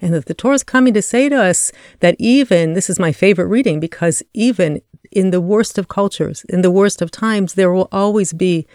And 0.00 0.14
that 0.14 0.26
the 0.26 0.34
Torah 0.34 0.54
is 0.54 0.64
coming 0.64 0.94
to 0.94 1.02
say 1.02 1.28
to 1.28 1.36
us 1.36 1.72
that 2.00 2.16
even, 2.18 2.74
this 2.74 2.88
is 2.88 2.98
my 2.98 3.12
favorite 3.12 3.46
reading, 3.46 3.80
because 3.80 4.22
even 4.32 4.80
in 5.12 5.30
the 5.30 5.40
worst 5.40 5.78
of 5.78 5.88
cultures, 5.88 6.44
in 6.48 6.62
the 6.62 6.70
worst 6.70 7.02
of 7.02 7.10
times, 7.10 7.54
there 7.54 7.72
will 7.72 7.88
always 7.92 8.32
be 8.32 8.66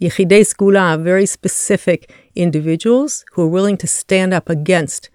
Yechidei 0.00 0.42
Segula, 0.42 1.02
very 1.02 1.24
specific 1.24 2.12
individuals 2.34 3.24
who 3.32 3.42
are 3.42 3.48
willing 3.48 3.76
to 3.78 3.86
stand 3.86 4.34
up 4.34 4.50
against 4.50 5.08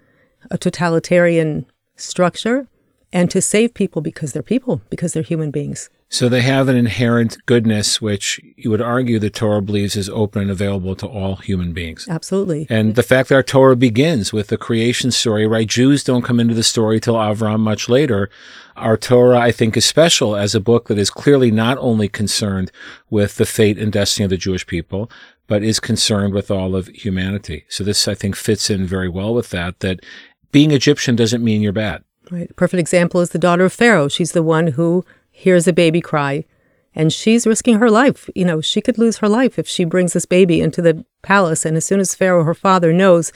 a 0.50 0.58
totalitarian 0.58 1.66
structure 1.96 2.66
and 3.12 3.30
to 3.30 3.40
save 3.40 3.74
people 3.74 4.02
because 4.02 4.32
they're 4.32 4.42
people, 4.42 4.80
because 4.90 5.12
they're 5.12 5.22
human 5.22 5.50
beings. 5.50 5.88
So 6.12 6.28
they 6.28 6.42
have 6.42 6.68
an 6.68 6.76
inherent 6.76 7.38
goodness, 7.46 8.02
which 8.02 8.38
you 8.58 8.68
would 8.68 8.82
argue 8.82 9.18
the 9.18 9.30
Torah 9.30 9.62
believes 9.62 9.96
is 9.96 10.10
open 10.10 10.42
and 10.42 10.50
available 10.50 10.94
to 10.96 11.06
all 11.06 11.36
human 11.36 11.72
beings. 11.72 12.06
Absolutely. 12.06 12.66
And 12.68 12.96
the 12.96 13.02
fact 13.02 13.30
that 13.30 13.34
our 13.36 13.42
Torah 13.42 13.76
begins 13.76 14.30
with 14.30 14.48
the 14.48 14.58
creation 14.58 15.10
story, 15.10 15.46
right? 15.46 15.66
Jews 15.66 16.04
don't 16.04 16.20
come 16.20 16.38
into 16.38 16.52
the 16.52 16.62
story 16.62 17.00
till 17.00 17.14
Avram 17.14 17.60
much 17.60 17.88
later. 17.88 18.28
Our 18.76 18.98
Torah, 18.98 19.38
I 19.38 19.52
think, 19.52 19.74
is 19.74 19.86
special 19.86 20.36
as 20.36 20.54
a 20.54 20.60
book 20.60 20.88
that 20.88 20.98
is 20.98 21.08
clearly 21.08 21.50
not 21.50 21.78
only 21.78 22.08
concerned 22.08 22.70
with 23.08 23.36
the 23.36 23.46
fate 23.46 23.78
and 23.78 23.90
destiny 23.90 24.24
of 24.24 24.30
the 24.30 24.36
Jewish 24.36 24.66
people, 24.66 25.10
but 25.46 25.62
is 25.62 25.80
concerned 25.80 26.34
with 26.34 26.50
all 26.50 26.76
of 26.76 26.88
humanity. 26.88 27.64
So 27.70 27.84
this, 27.84 28.06
I 28.06 28.14
think, 28.14 28.36
fits 28.36 28.68
in 28.68 28.84
very 28.84 29.08
well 29.08 29.32
with 29.32 29.48
that, 29.48 29.80
that 29.80 30.00
being 30.50 30.72
Egyptian 30.72 31.16
doesn't 31.16 31.42
mean 31.42 31.62
you're 31.62 31.72
bad. 31.72 32.04
Right. 32.30 32.54
Perfect 32.54 32.80
example 32.80 33.22
is 33.22 33.30
the 33.30 33.38
daughter 33.38 33.64
of 33.64 33.72
Pharaoh. 33.72 34.08
She's 34.08 34.32
the 34.32 34.42
one 34.42 34.68
who 34.68 35.06
hears 35.42 35.66
a 35.66 35.72
baby 35.72 36.00
cry 36.00 36.44
and 36.94 37.12
she's 37.12 37.46
risking 37.46 37.78
her 37.78 37.90
life. 37.90 38.30
You 38.34 38.44
know, 38.44 38.60
she 38.60 38.80
could 38.80 38.98
lose 38.98 39.18
her 39.18 39.28
life 39.28 39.58
if 39.58 39.66
she 39.66 39.84
brings 39.84 40.12
this 40.12 40.26
baby 40.26 40.60
into 40.60 40.80
the 40.80 41.04
palace. 41.22 41.64
And 41.64 41.76
as 41.76 41.84
soon 41.84 42.00
as 42.00 42.14
Pharaoh, 42.14 42.44
her 42.44 42.54
father, 42.54 42.92
knows 42.92 43.32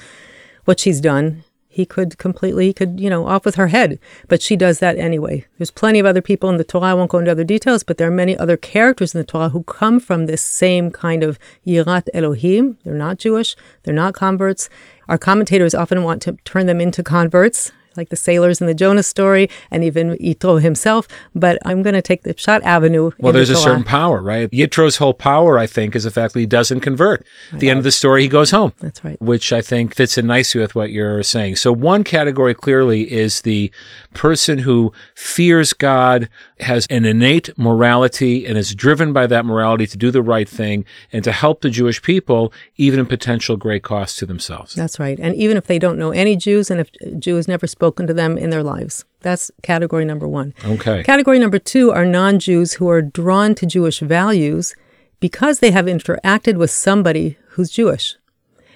what 0.66 0.78
she's 0.78 1.00
done, 1.00 1.42
he 1.68 1.84
could 1.84 2.16
completely, 2.16 2.68
he 2.68 2.72
could, 2.72 3.00
you 3.00 3.10
know, 3.10 3.26
off 3.26 3.44
with 3.44 3.56
her 3.56 3.68
head. 3.68 3.98
But 4.28 4.40
she 4.40 4.56
does 4.56 4.78
that 4.78 4.96
anyway. 4.96 5.46
There's 5.58 5.70
plenty 5.70 5.98
of 5.98 6.06
other 6.06 6.22
people 6.22 6.48
in 6.48 6.56
the 6.56 6.64
Torah. 6.64 6.86
I 6.86 6.94
won't 6.94 7.10
go 7.10 7.18
into 7.18 7.30
other 7.30 7.44
details, 7.44 7.82
but 7.82 7.98
there 7.98 8.08
are 8.08 8.22
many 8.22 8.36
other 8.38 8.56
characters 8.56 9.14
in 9.14 9.18
the 9.18 9.26
Torah 9.26 9.50
who 9.50 9.62
come 9.64 10.00
from 10.00 10.26
this 10.26 10.42
same 10.42 10.90
kind 10.90 11.22
of 11.22 11.38
Yirat 11.66 12.08
Elohim. 12.14 12.78
They're 12.84 12.94
not 12.94 13.18
Jewish, 13.18 13.56
they're 13.82 13.92
not 13.92 14.14
converts. 14.14 14.70
Our 15.08 15.18
commentators 15.18 15.74
often 15.74 16.02
want 16.02 16.22
to 16.22 16.32
turn 16.44 16.66
them 16.66 16.80
into 16.80 17.02
converts 17.02 17.72
like 17.96 18.08
the 18.08 18.16
sailors 18.16 18.60
in 18.60 18.66
the 18.66 18.74
Jonah 18.74 19.02
story, 19.02 19.48
and 19.70 19.84
even 19.84 20.16
Yitro 20.18 20.60
himself. 20.60 21.08
But 21.34 21.58
I'm 21.64 21.82
going 21.82 21.94
to 21.94 22.02
take 22.02 22.22
the 22.22 22.34
Pshat 22.34 22.62
Avenue. 22.62 23.10
Well, 23.18 23.32
there's 23.32 23.48
the 23.48 23.54
a 23.54 23.58
certain 23.58 23.84
power, 23.84 24.20
right? 24.22 24.50
Yitro's 24.50 24.96
whole 24.96 25.14
power, 25.14 25.58
I 25.58 25.66
think, 25.66 25.96
is 25.96 26.04
the 26.04 26.10
fact 26.10 26.34
that 26.34 26.40
he 26.40 26.46
doesn't 26.46 26.80
convert. 26.80 27.26
At 27.52 27.60
the 27.60 27.70
end 27.70 27.78
of 27.78 27.84
the 27.84 27.92
story, 27.92 28.22
he 28.22 28.28
goes 28.28 28.50
home. 28.50 28.72
That's 28.80 29.04
right. 29.04 29.20
Which 29.20 29.52
I 29.52 29.60
think 29.60 29.94
fits 29.94 30.18
in 30.18 30.26
nicely 30.26 30.60
with 30.60 30.74
what 30.74 30.90
you're 30.90 31.22
saying. 31.22 31.56
So 31.56 31.72
one 31.72 32.04
category 32.04 32.54
clearly 32.54 33.10
is 33.10 33.42
the 33.42 33.70
person 34.14 34.58
who 34.58 34.92
fears 35.14 35.72
God, 35.72 36.28
has 36.60 36.86
an 36.88 37.04
innate 37.04 37.56
morality, 37.58 38.46
and 38.46 38.56
is 38.56 38.74
driven 38.74 39.12
by 39.12 39.26
that 39.26 39.44
morality 39.44 39.86
to 39.86 39.96
do 39.96 40.10
the 40.10 40.22
right 40.22 40.48
thing 40.48 40.84
and 41.12 41.22
to 41.24 41.32
help 41.32 41.60
the 41.60 41.70
Jewish 41.70 42.00
people, 42.00 42.52
even 42.76 42.98
in 42.98 43.06
potential 43.06 43.56
great 43.56 43.82
cost 43.82 44.18
to 44.18 44.26
themselves. 44.26 44.74
That's 44.74 44.98
right. 44.98 45.18
And 45.20 45.34
even 45.34 45.56
if 45.56 45.66
they 45.66 45.78
don't 45.78 45.98
know 45.98 46.12
any 46.12 46.36
Jews 46.36 46.70
and 46.70 46.80
if 46.80 46.90
Jews 47.18 47.46
never 47.46 47.66
spoken 47.66 48.06
to 48.06 48.14
them 48.14 48.38
in 48.38 48.50
their 48.50 48.62
lives. 48.62 49.04
That's 49.20 49.50
category 49.62 50.04
number 50.04 50.26
one. 50.28 50.54
Okay. 50.64 51.02
Category 51.02 51.38
number 51.38 51.58
two 51.58 51.90
are 51.92 52.06
non 52.06 52.38
Jews 52.38 52.74
who 52.74 52.88
are 52.88 53.02
drawn 53.02 53.54
to 53.56 53.66
Jewish 53.66 54.00
values 54.00 54.74
because 55.20 55.58
they 55.58 55.70
have 55.72 55.86
interacted 55.86 56.56
with 56.56 56.70
somebody 56.70 57.36
who's 57.48 57.70
Jewish. 57.70 58.16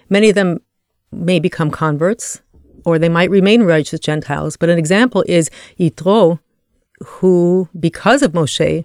Many 0.08 0.30
of 0.30 0.34
them 0.34 0.60
may 1.12 1.38
become 1.38 1.70
converts 1.70 2.42
or 2.84 2.98
they 2.98 3.08
might 3.08 3.30
remain 3.30 3.62
righteous 3.62 4.00
Gentiles. 4.00 4.56
But 4.56 4.68
an 4.68 4.78
example 4.78 5.24
is 5.26 5.50
Yitro, 5.78 6.40
who, 7.04 7.68
because 7.78 8.22
of 8.22 8.32
Moshe 8.32 8.84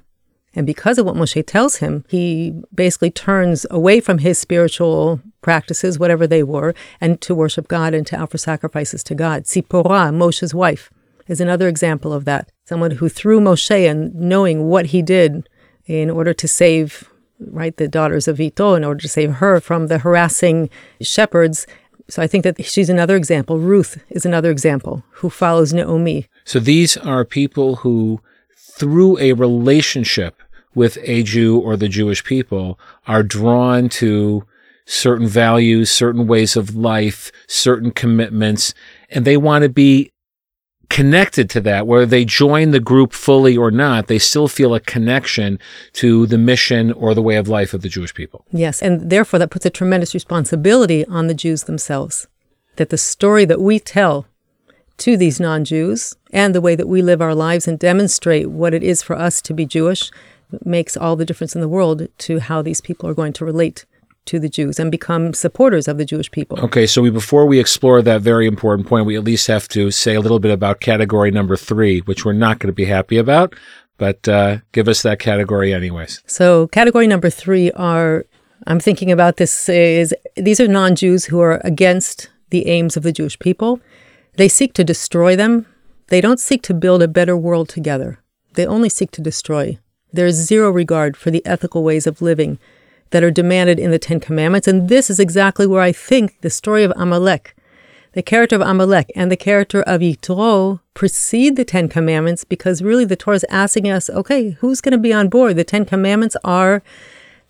and 0.53 0.65
because 0.65 0.97
of 0.97 1.05
what 1.05 1.15
Moshe 1.15 1.45
tells 1.45 1.77
him, 1.77 2.05
he 2.07 2.61
basically 2.73 3.11
turns 3.11 3.65
away 3.69 3.99
from 3.99 4.19
his 4.19 4.39
spiritual 4.39 5.19
practices, 5.41 5.99
whatever 5.99 6.25
they 6.25 6.43
were, 6.43 6.73
and 7.01 7.19
to 7.21 7.35
worship 7.35 7.67
God 7.67 7.93
and 7.93 8.07
to 8.07 8.17
offer 8.17 8.37
sacrifices 8.37 9.03
to 9.03 9.15
God. 9.15 9.43
Sipporah, 9.43 10.13
Moshe's 10.13 10.53
wife, 10.53 10.89
is 11.27 11.41
another 11.41 11.67
example 11.67 12.13
of 12.13 12.25
that. 12.25 12.49
Someone 12.63 12.91
who 12.91 13.09
through 13.09 13.41
Moshe 13.41 13.89
and 13.89 14.15
knowing 14.15 14.67
what 14.67 14.87
he 14.87 15.01
did 15.01 15.49
in 15.85 16.09
order 16.09 16.33
to 16.33 16.47
save 16.47 17.09
right 17.39 17.75
the 17.75 17.87
daughters 17.87 18.27
of 18.27 18.37
Yitro, 18.37 18.77
in 18.77 18.83
order 18.83 19.01
to 19.01 19.09
save 19.09 19.33
her 19.33 19.59
from 19.59 19.87
the 19.87 19.99
harassing 19.99 20.69
shepherds, 21.01 21.67
so 22.07 22.21
I 22.21 22.27
think 22.27 22.43
that 22.43 22.63
she's 22.63 22.89
another 22.89 23.15
example. 23.15 23.59
Ruth 23.59 24.03
is 24.09 24.25
another 24.25 24.51
example 24.51 25.03
who 25.11 25.29
follows 25.29 25.73
Naomi. 25.73 26.27
So 26.43 26.59
these 26.59 26.97
are 26.97 27.25
people 27.25 27.77
who, 27.77 28.21
through 28.55 29.17
a 29.19 29.33
relationship 29.33 30.41
with 30.75 30.97
a 31.01 31.23
Jew 31.23 31.57
or 31.57 31.77
the 31.77 31.87
Jewish 31.87 32.23
people, 32.23 32.79
are 33.07 33.23
drawn 33.23 33.89
to 33.89 34.45
certain 34.85 35.27
values, 35.27 35.89
certain 35.89 36.27
ways 36.27 36.55
of 36.55 36.75
life, 36.75 37.31
certain 37.47 37.91
commitments, 37.91 38.73
and 39.09 39.25
they 39.25 39.37
want 39.37 39.63
to 39.63 39.69
be 39.69 40.11
connected 40.89 41.49
to 41.51 41.61
that, 41.61 41.87
whether 41.87 42.05
they 42.05 42.25
join 42.25 42.71
the 42.71 42.79
group 42.79 43.13
fully 43.13 43.55
or 43.57 43.71
not, 43.71 44.07
they 44.07 44.19
still 44.19 44.47
feel 44.47 44.73
a 44.73 44.79
connection 44.79 45.59
to 45.93 46.25
the 46.27 46.37
mission 46.37 46.91
or 46.93 47.13
the 47.13 47.21
way 47.21 47.35
of 47.35 47.47
life 47.47 47.73
of 47.73 47.81
the 47.81 47.89
Jewish 47.89 48.13
people. 48.13 48.45
Yes, 48.51 48.81
and 48.81 49.09
therefore 49.09 49.39
that 49.39 49.51
puts 49.51 49.65
a 49.65 49.69
tremendous 49.69 50.13
responsibility 50.13 51.05
on 51.05 51.27
the 51.27 51.33
Jews 51.33 51.63
themselves. 51.63 52.27
That 52.75 52.89
the 52.89 52.97
story 52.97 53.45
that 53.45 53.61
we 53.61 53.79
tell 53.79 54.25
to 54.97 55.17
these 55.17 55.39
non 55.39 55.65
Jews 55.65 56.15
and 56.31 56.53
the 56.53 56.61
way 56.61 56.75
that 56.75 56.87
we 56.87 57.01
live 57.01 57.21
our 57.21 57.35
lives 57.35 57.67
and 57.67 57.79
demonstrate 57.79 58.49
what 58.49 58.73
it 58.73 58.83
is 58.83 59.01
for 59.01 59.15
us 59.15 59.41
to 59.43 59.53
be 59.53 59.65
Jewish 59.65 60.11
makes 60.63 60.95
all 60.95 61.15
the 61.15 61.25
difference 61.25 61.55
in 61.55 61.61
the 61.61 61.67
world 61.67 62.07
to 62.17 62.39
how 62.39 62.61
these 62.61 62.81
people 62.81 63.09
are 63.09 63.13
going 63.13 63.33
to 63.33 63.45
relate 63.45 63.85
to 64.25 64.39
the 64.39 64.49
Jews 64.49 64.79
and 64.79 64.91
become 64.91 65.33
supporters 65.33 65.87
of 65.87 65.97
the 65.97 66.05
Jewish 66.05 66.31
people. 66.31 66.59
Okay, 66.59 66.87
so 66.87 67.01
we, 67.01 67.09
before 67.09 67.45
we 67.45 67.59
explore 67.59 68.01
that 68.01 68.21
very 68.21 68.47
important 68.47 68.87
point, 68.87 69.05
we 69.05 69.15
at 69.15 69.23
least 69.23 69.47
have 69.47 69.67
to 69.69 69.91
say 69.91 70.15
a 70.15 70.21
little 70.21 70.39
bit 70.39 70.51
about 70.51 70.79
category 70.79 71.31
number 71.31 71.55
three, 71.55 71.99
which 72.01 72.25
we're 72.25 72.33
not 72.33 72.59
going 72.59 72.67
to 72.67 72.73
be 72.73 72.85
happy 72.85 73.17
about, 73.17 73.55
but 73.97 74.27
uh, 74.27 74.57
give 74.71 74.87
us 74.87 75.01
that 75.03 75.19
category 75.19 75.73
anyways. 75.73 76.21
So, 76.25 76.67
category 76.67 77.07
number 77.07 77.29
three 77.29 77.71
are 77.71 78.25
I'm 78.67 78.79
thinking 78.79 79.11
about 79.11 79.37
this 79.37 79.69
is 79.69 80.13
these 80.35 80.59
are 80.59 80.67
non-Jews 80.67 81.25
who 81.25 81.39
are 81.39 81.61
against 81.63 82.29
the 82.49 82.67
aims 82.67 82.97
of 82.97 83.03
the 83.03 83.11
Jewish 83.11 83.37
people. 83.39 83.79
They 84.37 84.47
seek 84.47 84.73
to 84.73 84.83
destroy 84.83 85.35
them. 85.35 85.65
They 86.07 86.21
don't 86.21 86.39
seek 86.39 86.61
to 86.63 86.73
build 86.73 87.01
a 87.01 87.07
better 87.07 87.37
world 87.37 87.69
together. 87.69 88.19
They 88.53 88.65
only 88.65 88.89
seek 88.89 89.11
to 89.11 89.21
destroy. 89.21 89.79
There 90.11 90.25
is 90.25 90.35
zero 90.35 90.71
regard 90.71 91.17
for 91.17 91.31
the 91.31 91.45
ethical 91.45 91.83
ways 91.83 92.07
of 92.07 92.21
living 92.21 92.57
that 93.15 93.23
are 93.23 93.31
demanded 93.31 93.79
in 93.79 93.91
the 93.91 93.97
Ten 93.97 94.19
Commandments. 94.19 94.67
And 94.67 94.89
this 94.89 95.09
is 95.09 95.21
exactly 95.21 95.65
where 95.65 95.81
I 95.81 95.93
think 95.93 96.41
the 96.41 96.49
story 96.49 96.83
of 96.83 96.91
Amalek, 96.97 97.55
the 98.11 98.21
character 98.21 98.57
of 98.57 98.61
Amalek 98.61 99.09
and 99.15 99.31
the 99.31 99.37
character 99.37 99.81
of 99.83 100.01
Yitro 100.01 100.81
precede 100.93 101.55
the 101.55 101.63
Ten 101.63 101.87
Commandments 101.87 102.43
because 102.43 102.81
really 102.81 103.05
the 103.05 103.15
Torah 103.15 103.37
is 103.37 103.45
asking 103.49 103.89
us, 103.89 104.09
okay, 104.09 104.49
who's 104.59 104.81
going 104.81 104.91
to 104.91 104.97
be 104.97 105.13
on 105.13 105.29
board? 105.29 105.55
The 105.55 105.63
Ten 105.63 105.85
Commandments 105.85 106.35
are 106.43 106.83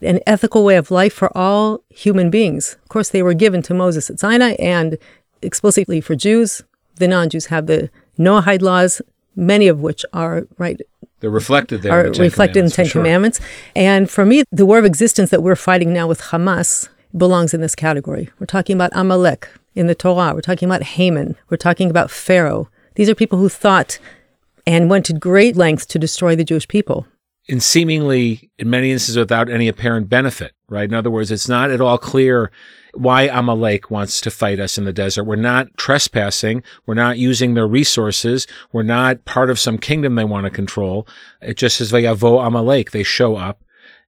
an 0.03 0.19
ethical 0.27 0.63
way 0.63 0.75
of 0.75 0.91
life 0.91 1.13
for 1.13 1.35
all 1.35 1.81
human 1.89 2.29
beings. 2.29 2.77
Of 2.83 2.89
course, 2.89 3.09
they 3.09 3.23
were 3.23 3.33
given 3.33 3.63
to 3.63 3.73
Moses 3.73 4.11
at 4.11 4.19
Sinai 4.19 4.51
and 4.59 4.99
explicitly 5.41 5.99
for 5.99 6.13
Jews. 6.13 6.61
The 6.97 7.07
non 7.07 7.27
Jews 7.31 7.47
have 7.47 7.65
the 7.65 7.89
Noahide 8.19 8.61
laws, 8.61 9.01
many 9.35 9.67
of 9.67 9.81
which 9.81 10.05
are 10.13 10.45
right 10.59 10.79
they're 11.25 11.31
reflected 11.31 11.81
there. 11.81 11.91
Are 11.91 12.05
in 12.05 12.11
the 12.11 12.19
reflected 12.19 12.59
in 12.59 12.65
the 12.65 12.71
Ten 12.71 12.85
sure. 12.85 13.01
Commandments. 13.01 13.41
And 13.75 14.11
for 14.11 14.27
me, 14.27 14.43
the 14.51 14.63
war 14.63 14.77
of 14.77 14.85
existence 14.85 15.31
that 15.31 15.41
we're 15.41 15.55
fighting 15.55 15.91
now 15.91 16.07
with 16.07 16.21
Hamas 16.21 16.87
belongs 17.17 17.51
in 17.51 17.61
this 17.61 17.73
category. 17.73 18.29
We're 18.37 18.45
talking 18.45 18.75
about 18.75 18.91
Amalek 18.93 19.49
in 19.73 19.87
the 19.87 19.95
Torah. 19.95 20.35
We're 20.35 20.41
talking 20.41 20.69
about 20.69 20.83
Haman. 20.83 21.35
We're 21.49 21.57
talking 21.57 21.89
about 21.89 22.11
Pharaoh. 22.11 22.69
These 22.93 23.09
are 23.09 23.15
people 23.15 23.39
who 23.39 23.49
thought 23.49 23.97
and 24.67 24.87
went 24.87 25.03
to 25.07 25.13
great 25.13 25.55
lengths 25.55 25.87
to 25.87 25.97
destroy 25.97 26.35
the 26.35 26.43
Jewish 26.43 26.67
people. 26.67 27.07
In 27.47 27.59
seemingly, 27.59 28.51
in 28.59 28.69
many 28.69 28.91
instances, 28.91 29.17
without 29.17 29.49
any 29.49 29.67
apparent 29.67 30.09
benefit, 30.09 30.51
right? 30.69 30.87
In 30.87 30.93
other 30.93 31.09
words, 31.09 31.31
it's 31.31 31.49
not 31.49 31.71
at 31.71 31.81
all 31.81 31.97
clear 31.97 32.51
why 32.95 33.23
Amalek 33.23 33.91
wants 33.91 34.21
to 34.21 34.31
fight 34.31 34.59
us 34.59 34.77
in 34.77 34.85
the 34.85 34.93
desert. 34.93 35.25
We're 35.25 35.35
not 35.35 35.75
trespassing. 35.77 36.63
We're 36.85 36.93
not 36.93 37.17
using 37.17 37.53
their 37.53 37.67
resources. 37.67 38.47
We're 38.71 38.83
not 38.83 39.25
part 39.25 39.49
of 39.49 39.59
some 39.59 39.77
kingdom 39.77 40.15
they 40.15 40.23
want 40.23 40.45
to 40.45 40.49
control. 40.49 41.07
It 41.41 41.57
just 41.57 41.77
says 41.77 41.91
Vayavo 41.91 42.45
Amalek. 42.45 42.91
They 42.91 43.03
show 43.03 43.35
up. 43.35 43.61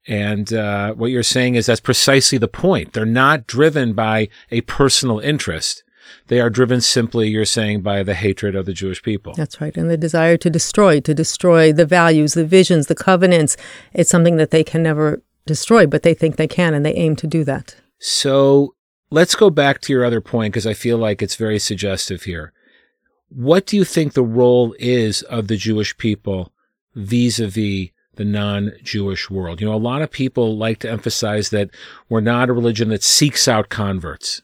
And 0.08 0.54
uh, 0.54 0.94
what 0.94 1.12
you're 1.12 1.22
saying 1.24 1.56
is 1.56 1.66
that's 1.66 1.82
precisely 1.82 2.38
the 2.38 2.48
point. 2.48 2.94
They're 2.94 3.06
not 3.06 3.46
driven 3.46 3.94
by 3.94 4.30
a 4.50 4.62
personal 4.62 5.20
interest. 5.20 5.84
They 6.28 6.40
are 6.40 6.50
driven 6.50 6.80
simply, 6.80 7.28
you're 7.28 7.44
saying, 7.44 7.82
by 7.82 8.04
the 8.04 8.14
hatred 8.14 8.56
of 8.56 8.66
the 8.66 8.74
Jewish 8.74 9.04
people. 9.04 9.34
That's 9.34 9.60
right. 9.60 9.76
And 9.76 9.90
the 9.90 9.98
desire 9.98 10.38
to 10.38 10.50
destroy, 10.50 11.02
to 11.02 11.14
destroy 11.14 11.74
the 11.74 11.86
values, 11.86 12.34
the 12.34 12.46
visions, 12.46 12.88
the 12.88 12.96
covenants. 12.96 13.58
It's 13.94 14.10
something 14.10 14.38
that 14.38 14.52
they 14.52 14.64
can 14.64 14.82
never 14.84 15.22
destroy, 15.46 15.86
but 15.86 16.04
they 16.04 16.14
think 16.14 16.38
they 16.38 16.48
can, 16.48 16.74
and 16.74 16.86
they 16.86 16.94
aim 16.94 17.18
to 17.18 17.28
do 17.28 17.44
that. 17.44 17.76
So 18.00 18.76
Let's 19.10 19.36
go 19.36 19.50
back 19.50 19.82
to 19.82 19.94
your 19.94 20.04
other 20.04 20.22
point 20.22 20.54
because 20.54 20.68
I 20.68 20.74
feel 20.74 20.98
like 20.98 21.22
it's 21.22 21.36
very 21.36 21.60
suggestive 21.60 22.24
here. 22.24 22.52
What 23.30 23.66
do 23.66 23.78
you 23.78 23.86
think 23.86 24.14
the 24.14 24.24
role 24.24 24.76
is 24.80 25.22
of 25.24 25.48
the 25.48 25.58
Jewish 25.58 25.98
people 25.98 26.52
vis 26.96 27.40
a 27.40 27.48
vis 27.48 27.90
the 28.16 28.26
non 28.26 28.72
Jewish 28.84 29.30
world? 29.30 29.62
You 29.62 29.68
know, 29.68 29.74
a 29.74 29.78
lot 29.78 30.02
of 30.02 30.12
people 30.12 30.58
like 30.58 30.80
to 30.80 30.92
emphasize 30.92 31.50
that 31.52 31.70
we're 32.10 32.22
not 32.22 32.50
a 32.50 32.54
religion 32.54 32.90
that 32.90 33.04
seeks 33.04 33.48
out 33.48 33.70
converts. 33.70 34.42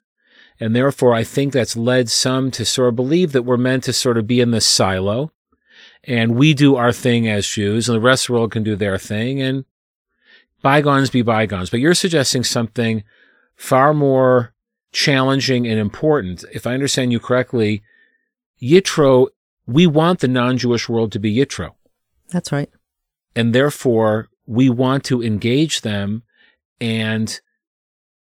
And 0.59 0.75
therefore, 0.75 1.13
I 1.13 1.23
think 1.23 1.51
that's 1.51 1.75
led 1.75 2.09
some 2.09 2.51
to 2.51 2.63
sort 2.63 2.89
of 2.89 2.95
believe 2.95 3.31
that 3.31 3.43
we're 3.43 3.57
meant 3.57 3.83
to 3.85 3.93
sort 3.93 4.17
of 4.17 4.27
be 4.27 4.39
in 4.39 4.51
this 4.51 4.65
silo 4.65 5.31
and 6.03 6.35
we 6.35 6.53
do 6.53 6.75
our 6.75 6.91
thing 6.91 7.27
as 7.27 7.47
Jews, 7.47 7.87
and 7.87 7.95
the 7.95 8.01
rest 8.01 8.25
of 8.25 8.27
the 8.27 8.33
world 8.33 8.51
can 8.51 8.63
do 8.63 8.75
their 8.75 8.97
thing, 8.97 9.41
and 9.41 9.65
bygones 10.61 11.09
be 11.09 11.21
bygones. 11.21 11.69
But 11.69 11.79
you're 11.79 11.93
suggesting 11.93 12.43
something 12.43 13.03
far 13.55 13.93
more 13.93 14.52
challenging 14.93 15.67
and 15.67 15.79
important. 15.79 16.45
If 16.53 16.65
I 16.65 16.73
understand 16.73 17.11
you 17.11 17.19
correctly, 17.19 17.83
Yitro, 18.61 19.27
we 19.67 19.85
want 19.85 20.19
the 20.19 20.27
non 20.27 20.57
Jewish 20.57 20.87
world 20.87 21.11
to 21.11 21.19
be 21.19 21.35
Yitro. 21.35 21.71
That's 22.29 22.51
right. 22.51 22.69
And 23.35 23.53
therefore, 23.53 24.29
we 24.45 24.69
want 24.69 25.03
to 25.05 25.21
engage 25.21 25.81
them 25.81 26.23
and 26.79 27.39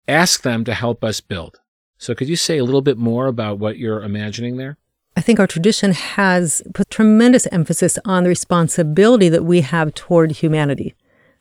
ask 0.08 0.42
them 0.42 0.64
to 0.66 0.74
help 0.74 1.04
us 1.04 1.22
build. 1.22 1.60
So, 1.98 2.16
could 2.16 2.30
you 2.30 2.36
say 2.36 2.58
a 2.58 2.64
little 2.64 2.82
bit 2.82 2.98
more 2.98 3.28
about 3.28 3.60
what 3.60 3.78
you're 3.78 4.02
imagining 4.02 4.58
there? 4.58 4.78
I 5.16 5.22
think 5.22 5.40
our 5.40 5.48
tradition 5.48 5.92
has 5.92 6.64
put 6.74 6.90
tremendous 6.90 7.46
emphasis 7.48 8.00
on 8.06 8.24
the 8.24 8.30
responsibility 8.30 9.28
that 9.30 9.44
we 9.44 9.62
have 9.62 9.94
toward 9.94 10.32
humanity, 10.32 10.96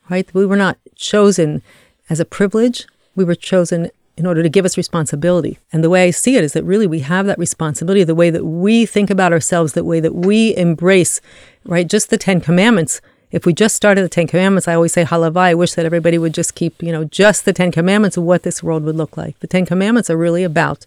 right? 0.08 0.28
We 0.34 0.44
were 0.44 0.56
not 0.56 0.78
chosen 0.96 1.62
as 2.08 2.18
a 2.18 2.24
privilege, 2.24 2.86
we 3.14 3.24
were 3.24 3.36
chosen 3.36 3.90
in 4.20 4.26
order 4.26 4.42
to 4.42 4.48
give 4.48 4.64
us 4.64 4.76
responsibility. 4.76 5.58
And 5.72 5.82
the 5.82 5.90
way 5.90 6.04
I 6.04 6.10
see 6.10 6.36
it 6.36 6.44
is 6.44 6.52
that 6.52 6.62
really 6.62 6.86
we 6.86 7.00
have 7.00 7.26
that 7.26 7.38
responsibility, 7.38 8.04
the 8.04 8.14
way 8.14 8.30
that 8.30 8.44
we 8.44 8.86
think 8.86 9.10
about 9.10 9.32
ourselves, 9.32 9.72
the 9.72 9.82
way 9.82 9.98
that 9.98 10.14
we 10.14 10.54
embrace, 10.56 11.20
right? 11.64 11.88
Just 11.88 12.10
the 12.10 12.18
Ten 12.18 12.40
Commandments. 12.40 13.00
If 13.32 13.46
we 13.46 13.52
just 13.52 13.74
started 13.74 14.04
the 14.04 14.08
Ten 14.08 14.26
Commandments, 14.26 14.68
I 14.68 14.74
always 14.74 14.92
say 14.92 15.04
halavai. 15.04 15.36
I 15.38 15.54
wish 15.54 15.72
that 15.74 15.86
everybody 15.86 16.18
would 16.18 16.34
just 16.34 16.54
keep, 16.54 16.82
you 16.82 16.92
know, 16.92 17.04
just 17.04 17.44
the 17.44 17.52
Ten 17.52 17.72
Commandments 17.72 18.16
of 18.16 18.24
what 18.24 18.42
this 18.42 18.62
world 18.62 18.84
would 18.84 18.96
look 18.96 19.16
like. 19.16 19.38
The 19.40 19.46
Ten 19.46 19.64
Commandments 19.64 20.10
are 20.10 20.16
really 20.16 20.44
about 20.44 20.84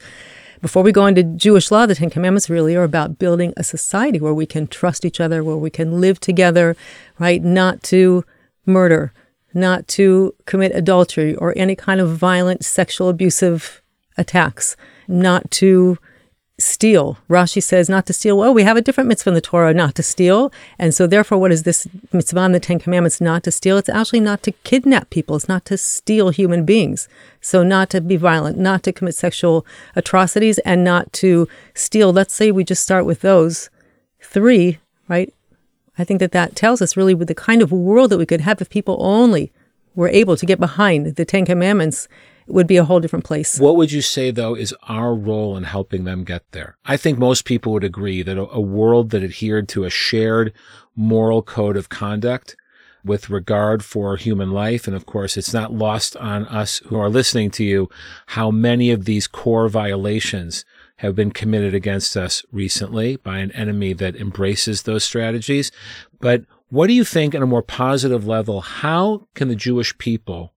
before 0.63 0.81
we 0.81 0.93
go 0.93 1.07
into 1.07 1.23
Jewish 1.23 1.71
law, 1.71 1.85
the 1.85 1.93
Ten 1.93 2.09
Commandments 2.09 2.49
really 2.49 2.73
are 2.73 2.85
about 2.85 3.19
building 3.19 3.53
a 3.57 3.65
society 3.65 4.21
where 4.21 4.33
we 4.33 4.45
can 4.45 4.65
trust 4.65 5.03
each 5.03 5.19
other, 5.19 5.43
where 5.43 5.57
we 5.57 5.69
can 5.69 5.99
live 5.99 6.21
together, 6.21 6.77
right? 7.19 7.43
Not 7.43 7.83
to 7.83 8.23
murder, 8.65 9.11
not 9.53 9.87
to 9.89 10.33
commit 10.45 10.75
adultery 10.75 11.35
or 11.35 11.53
any 11.55 11.75
kind 11.75 11.99
of 12.01 12.15
violent 12.17 12.65
sexual 12.65 13.09
abusive 13.09 13.81
attacks, 14.17 14.75
not 15.07 15.49
to 15.51 15.97
steal. 16.59 17.17
Rashi 17.29 17.61
says 17.61 17.89
not 17.89 18.05
to 18.05 18.13
steal. 18.13 18.37
Well, 18.37 18.53
we 18.53 18.63
have 18.63 18.77
a 18.77 18.81
different 18.81 19.07
mitzvah 19.07 19.31
in 19.31 19.33
the 19.33 19.41
Torah, 19.41 19.73
not 19.73 19.95
to 19.95 20.03
steal. 20.03 20.51
And 20.77 20.93
so, 20.93 21.07
therefore, 21.07 21.37
what 21.37 21.51
is 21.51 21.63
this 21.63 21.87
mitzvah 22.11 22.45
in 22.45 22.51
the 22.51 22.59
Ten 22.59 22.79
Commandments, 22.79 23.19
not 23.19 23.43
to 23.43 23.51
steal? 23.51 23.77
It's 23.77 23.89
actually 23.89 24.19
not 24.19 24.43
to 24.43 24.51
kidnap 24.51 25.09
people, 25.09 25.35
it's 25.35 25.49
not 25.49 25.65
to 25.65 25.77
steal 25.77 26.29
human 26.29 26.63
beings. 26.65 27.07
So, 27.41 27.63
not 27.63 27.89
to 27.91 28.01
be 28.01 28.17
violent, 28.17 28.57
not 28.57 28.83
to 28.83 28.93
commit 28.93 29.15
sexual 29.15 29.65
atrocities, 29.95 30.59
and 30.59 30.83
not 30.83 31.11
to 31.13 31.47
steal. 31.73 32.13
Let's 32.13 32.33
say 32.33 32.51
we 32.51 32.63
just 32.63 32.83
start 32.83 33.05
with 33.05 33.21
those 33.21 33.69
three, 34.21 34.79
right? 35.07 35.33
I 35.97 36.03
think 36.03 36.19
that 36.19 36.31
that 36.31 36.55
tells 36.55 36.81
us 36.81 36.97
really 36.97 37.13
with 37.13 37.27
the 37.27 37.35
kind 37.35 37.61
of 37.61 37.71
world 37.71 38.09
that 38.11 38.17
we 38.17 38.25
could 38.25 38.41
have 38.41 38.61
if 38.61 38.69
people 38.69 38.97
only 38.99 39.51
were 39.95 40.09
able 40.09 40.35
to 40.37 40.45
get 40.45 40.59
behind 40.59 41.15
the 41.15 41.25
Ten 41.25 41.45
Commandments 41.45 42.07
would 42.47 42.67
be 42.67 42.77
a 42.77 42.83
whole 42.83 42.99
different 42.99 43.25
place. 43.25 43.59
What 43.59 43.77
would 43.77 43.91
you 43.91 44.01
say, 44.01 44.31
though, 44.31 44.55
is 44.55 44.75
our 44.83 45.13
role 45.13 45.55
in 45.55 45.63
helping 45.63 46.03
them 46.03 46.23
get 46.23 46.43
there? 46.51 46.77
I 46.83 46.97
think 46.97 47.17
most 47.17 47.45
people 47.45 47.71
would 47.73 47.83
agree 47.83 48.21
that 48.23 48.37
a, 48.37 48.49
a 48.49 48.59
world 48.59 49.11
that 49.11 49.23
adhered 49.23 49.69
to 49.69 49.85
a 49.85 49.89
shared 49.89 50.51
moral 50.95 51.41
code 51.41 51.77
of 51.77 51.89
conduct 51.89 52.55
with 53.03 53.29
regard 53.29 53.83
for 53.83 54.15
human 54.17 54.51
life. 54.51 54.87
And 54.87 54.95
of 54.95 55.05
course, 55.05 55.37
it's 55.37 55.53
not 55.53 55.73
lost 55.73 56.15
on 56.17 56.45
us 56.47 56.79
who 56.85 56.97
are 56.97 57.09
listening 57.09 57.51
to 57.51 57.63
you 57.63 57.89
how 58.27 58.51
many 58.51 58.91
of 58.91 59.05
these 59.05 59.27
core 59.27 59.67
violations 59.67 60.65
have 60.97 61.15
been 61.15 61.31
committed 61.31 61.73
against 61.73 62.15
us 62.15 62.45
recently 62.51 63.17
by 63.17 63.39
an 63.39 63.51
enemy 63.51 63.93
that 63.93 64.15
embraces 64.15 64.83
those 64.83 65.03
strategies. 65.03 65.71
But 66.21 66.45
what 66.69 66.87
do 66.87 66.93
you 66.93 67.03
think, 67.03 67.35
on 67.35 67.41
a 67.41 67.47
more 67.47 67.61
positive 67.61 68.25
level, 68.25 68.61
how 68.61 69.27
can 69.35 69.47
the 69.47 69.55
Jewish 69.55 69.97
people 69.97 70.53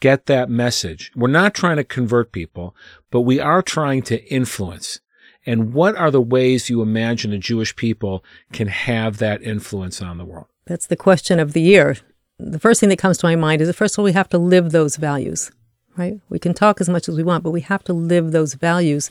get 0.00 0.26
that 0.26 0.50
message? 0.50 1.12
We're 1.14 1.28
not 1.28 1.54
trying 1.54 1.76
to 1.76 1.84
convert 1.84 2.32
people, 2.32 2.74
but 3.10 3.22
we 3.22 3.38
are 3.38 3.62
trying 3.62 4.02
to 4.02 4.22
influence. 4.24 5.00
And 5.46 5.72
what 5.72 5.94
are 5.94 6.10
the 6.10 6.20
ways 6.20 6.68
you 6.68 6.82
imagine 6.82 7.30
the 7.30 7.38
Jewish 7.38 7.76
people 7.76 8.24
can 8.52 8.66
have 8.66 9.18
that 9.18 9.42
influence 9.42 10.02
on 10.02 10.18
the 10.18 10.24
world? 10.24 10.48
That's 10.66 10.86
the 10.86 10.96
question 10.96 11.38
of 11.38 11.52
the 11.52 11.60
year. 11.60 11.96
The 12.38 12.58
first 12.58 12.80
thing 12.80 12.88
that 12.88 12.98
comes 12.98 13.18
to 13.18 13.26
my 13.26 13.36
mind 13.36 13.62
is 13.62 13.68
that 13.68 13.74
first 13.74 13.94
of 13.94 14.00
all, 14.00 14.04
we 14.04 14.12
have 14.12 14.28
to 14.30 14.38
live 14.38 14.72
those 14.72 14.96
values, 14.96 15.50
right? 15.96 16.20
We 16.28 16.38
can 16.38 16.54
talk 16.54 16.80
as 16.80 16.88
much 16.88 17.08
as 17.08 17.16
we 17.16 17.22
want, 17.22 17.44
but 17.44 17.52
we 17.52 17.60
have 17.62 17.84
to 17.84 17.92
live 17.92 18.32
those 18.32 18.54
values 18.54 19.08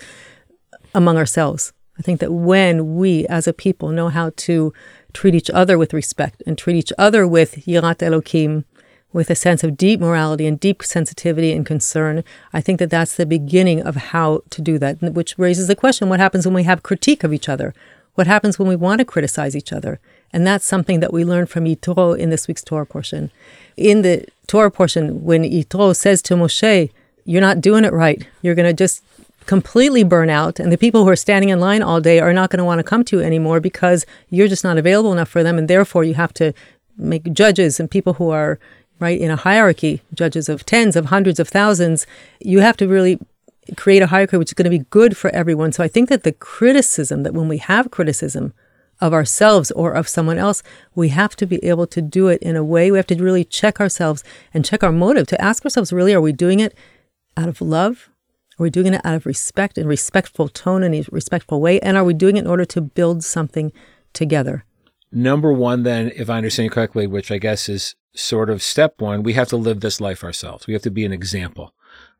among 0.93 1.17
ourselves. 1.17 1.73
I 1.97 2.01
think 2.01 2.19
that 2.19 2.33
when 2.33 2.97
we 2.97 3.25
as 3.27 3.47
a 3.47 3.53
people 3.53 3.89
know 3.89 4.09
how 4.09 4.31
to 4.35 4.73
treat 5.13 5.33
each 5.33 5.49
other 5.49 5.77
with 5.77 5.93
respect 5.93 6.43
and 6.45 6.57
treat 6.57 6.75
each 6.75 6.91
other 6.97 7.25
with 7.25 7.65
Yirat 7.65 7.99
Elokim, 7.99 8.65
with 9.13 9.29
a 9.29 9.35
sense 9.35 9.63
of 9.63 9.77
deep 9.77 10.01
morality 10.01 10.45
and 10.45 10.59
deep 10.59 10.83
sensitivity 10.83 11.53
and 11.53 11.65
concern, 11.65 12.21
I 12.51 12.59
think 12.59 12.79
that 12.79 12.89
that's 12.89 13.15
the 13.15 13.25
beginning 13.25 13.81
of 13.81 13.95
how 13.95 14.41
to 14.49 14.61
do 14.61 14.77
that, 14.79 15.01
which 15.01 15.39
raises 15.39 15.69
the 15.69 15.75
question 15.75 16.09
what 16.09 16.19
happens 16.19 16.45
when 16.45 16.53
we 16.53 16.63
have 16.63 16.83
critique 16.83 17.23
of 17.23 17.31
each 17.31 17.47
other? 17.47 17.73
What 18.15 18.27
happens 18.27 18.59
when 18.59 18.67
we 18.67 18.75
want 18.75 18.99
to 18.99 19.05
criticize 19.05 19.55
each 19.55 19.71
other? 19.71 20.01
And 20.35 20.45
that's 20.45 20.65
something 20.65 20.99
that 20.99 21.13
we 21.13 21.23
learned 21.23 21.49
from 21.49 21.63
Yitro 21.63 22.15
in 22.19 22.29
this 22.29 22.45
week's 22.45 22.61
Torah 22.61 22.85
portion. 22.85 23.31
In 23.77 24.01
the 24.01 24.25
Torah 24.47 24.69
portion, 24.69 25.23
when 25.23 25.43
Yitro 25.43 25.95
says 25.95 26.21
to 26.23 26.33
Moshe, 26.33 26.91
You're 27.23 27.39
not 27.39 27.61
doing 27.61 27.85
it 27.85 27.93
right, 27.93 28.27
you're 28.41 28.53
going 28.53 28.67
to 28.67 28.73
just 28.73 29.01
completely 29.45 30.03
burn 30.03 30.29
out, 30.29 30.59
and 30.59 30.73
the 30.73 30.77
people 30.77 31.05
who 31.05 31.09
are 31.09 31.15
standing 31.15 31.49
in 31.49 31.61
line 31.61 31.81
all 31.81 32.01
day 32.01 32.19
are 32.19 32.33
not 32.33 32.49
going 32.49 32.57
to 32.57 32.65
want 32.65 32.79
to 32.79 32.83
come 32.83 33.05
to 33.05 33.19
you 33.19 33.23
anymore 33.23 33.61
because 33.61 34.05
you're 34.29 34.49
just 34.49 34.65
not 34.65 34.77
available 34.77 35.13
enough 35.13 35.29
for 35.29 35.41
them, 35.41 35.57
and 35.57 35.69
therefore 35.69 36.03
you 36.03 36.15
have 36.15 36.33
to 36.33 36.51
make 36.97 37.31
judges 37.31 37.79
and 37.79 37.89
people 37.89 38.15
who 38.15 38.29
are 38.29 38.59
right 38.99 39.21
in 39.21 39.31
a 39.31 39.37
hierarchy, 39.37 40.01
judges 40.13 40.49
of 40.49 40.65
tens 40.65 40.97
of 40.97 41.05
hundreds 41.05 41.39
of 41.39 41.47
thousands. 41.47 42.05
You 42.41 42.59
have 42.59 42.75
to 42.77 42.89
really 42.89 43.19
create 43.77 44.01
a 44.01 44.07
hierarchy 44.07 44.35
which 44.35 44.49
is 44.49 44.53
going 44.53 44.69
to 44.69 44.77
be 44.77 44.85
good 44.89 45.15
for 45.15 45.29
everyone. 45.29 45.71
So 45.71 45.81
I 45.81 45.87
think 45.87 46.09
that 46.09 46.23
the 46.23 46.33
criticism 46.33 47.23
that 47.23 47.33
when 47.33 47.47
we 47.47 47.59
have 47.59 47.89
criticism 47.89 48.53
of 49.01 49.13
ourselves 49.13 49.71
or 49.71 49.93
of 49.93 50.07
someone 50.07 50.37
else, 50.37 50.63
we 50.93 51.09
have 51.09 51.35
to 51.35 51.45
be 51.45 51.63
able 51.63 51.87
to 51.87 52.01
do 52.01 52.27
it 52.27 52.41
in 52.41 52.55
a 52.55 52.63
way. 52.63 52.91
We 52.91 52.97
have 52.97 53.07
to 53.07 53.21
really 53.21 53.43
check 53.43 53.79
ourselves 53.79 54.23
and 54.53 54.65
check 54.65 54.83
our 54.83 54.91
motive 54.91 55.27
to 55.27 55.41
ask 55.41 55.65
ourselves 55.65 55.93
really, 55.93 56.13
are 56.13 56.21
we 56.21 56.31
doing 56.31 56.59
it 56.59 56.75
out 57.37 57.49
of 57.49 57.61
love? 57.61 58.09
Are 58.57 58.63
we 58.63 58.69
doing 58.69 58.93
it 58.93 59.01
out 59.03 59.15
of 59.15 59.25
respect 59.25 59.77
and 59.77 59.87
respectful 59.87 60.47
tone 60.47 60.81
and 60.81 60.95
a 60.95 61.03
respectful 61.11 61.59
way? 61.59 61.79
And 61.81 61.97
are 61.97 62.05
we 62.05 62.13
doing 62.13 62.37
it 62.37 62.41
in 62.41 62.47
order 62.47 62.65
to 62.65 62.81
build 62.81 63.23
something 63.23 63.73
together? 64.13 64.63
Number 65.11 65.51
one, 65.51 65.83
then, 65.83 66.11
if 66.15 66.29
I 66.29 66.37
understand 66.37 66.71
correctly, 66.71 67.05
which 67.05 67.31
I 67.31 67.37
guess 67.37 67.67
is 67.67 67.95
sort 68.15 68.49
of 68.49 68.63
step 68.63 69.01
one, 69.01 69.23
we 69.23 69.33
have 69.33 69.49
to 69.49 69.57
live 69.57 69.81
this 69.81 69.99
life 69.99 70.23
ourselves. 70.23 70.67
We 70.67 70.73
have 70.73 70.83
to 70.83 70.89
be 70.89 71.05
an 71.05 71.11
example. 71.13 71.73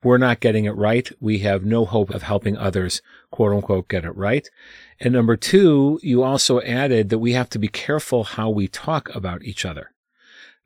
We're 0.04 0.18
not 0.18 0.40
getting 0.40 0.66
it 0.66 0.76
right. 0.76 1.10
We 1.20 1.40
have 1.40 1.66
no 1.66 1.86
hope 1.86 2.10
of 2.12 2.24
helping 2.24 2.58
others, 2.58 3.02
quote 3.36 3.52
unquote, 3.52 3.90
get 3.90 4.06
it 4.06 4.16
right. 4.16 4.50
And 4.98 5.14
number 5.14 5.36
two, 5.36 6.00
you 6.02 6.24
also 6.24 6.62
added 6.62 7.10
that 7.10 7.20
we 7.20 7.34
have 7.34 7.50
to 7.50 7.60
be 7.60 7.68
careful 7.68 8.24
how 8.24 8.50
we 8.50 8.70
talk 8.70 9.14
about 9.14 9.44
each 9.44 9.66
other. 9.66 9.92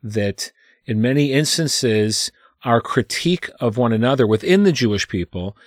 That 0.03 0.51
in 0.86 1.01
many 1.01 1.34
instances, 1.34 2.32
our 2.63 2.79
critique 2.79 3.49
of 3.60 3.77
one 3.77 3.91
another 3.91 4.27
within 4.27 4.65
the 4.65 4.71
Jewish 4.71 5.08
people 5.08 5.58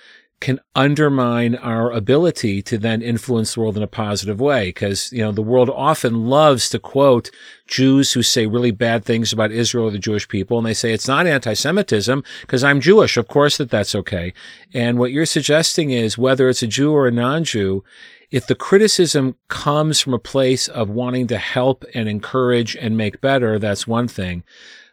can 0.42 0.60
undermine 0.74 1.54
our 1.54 1.90
ability 1.92 2.60
to 2.60 2.76
then 2.76 3.00
influence 3.00 3.54
the 3.54 3.60
world 3.60 3.76
in 3.76 3.82
a 3.82 3.86
positive 3.86 4.40
way. 4.40 4.66
Because, 4.66 5.10
you 5.12 5.20
know, 5.22 5.32
the 5.32 5.40
world 5.40 5.70
often 5.70 6.26
loves 6.26 6.68
to 6.70 6.78
quote 6.78 7.30
Jews 7.66 8.12
who 8.12 8.22
say 8.22 8.46
really 8.46 8.72
bad 8.72 9.04
things 9.04 9.32
about 9.32 9.52
Israel 9.52 9.86
or 9.86 9.90
the 9.92 9.98
Jewish 9.98 10.28
people. 10.28 10.58
And 10.58 10.66
they 10.66 10.74
say 10.74 10.92
it's 10.92 11.08
not 11.08 11.26
anti-Semitism 11.26 12.24
because 12.42 12.64
I'm 12.64 12.80
Jewish. 12.80 13.16
Of 13.16 13.28
course 13.28 13.56
that 13.56 13.70
that's 13.70 13.94
okay. 13.94 14.34
And 14.74 14.98
what 14.98 15.12
you're 15.12 15.26
suggesting 15.26 15.90
is 15.90 16.18
whether 16.18 16.48
it's 16.48 16.62
a 16.62 16.66
Jew 16.66 16.92
or 16.92 17.06
a 17.06 17.12
non-Jew, 17.12 17.84
if 18.32 18.46
the 18.46 18.54
criticism 18.54 19.36
comes 19.48 20.00
from 20.00 20.12
a 20.12 20.18
place 20.18 20.66
of 20.66 20.90
wanting 20.90 21.28
to 21.28 21.38
help 21.38 21.84
and 21.94 22.08
encourage 22.08 22.74
and 22.74 22.96
make 22.96 23.20
better, 23.20 23.58
that's 23.58 23.86
one 23.86 24.08
thing. 24.08 24.42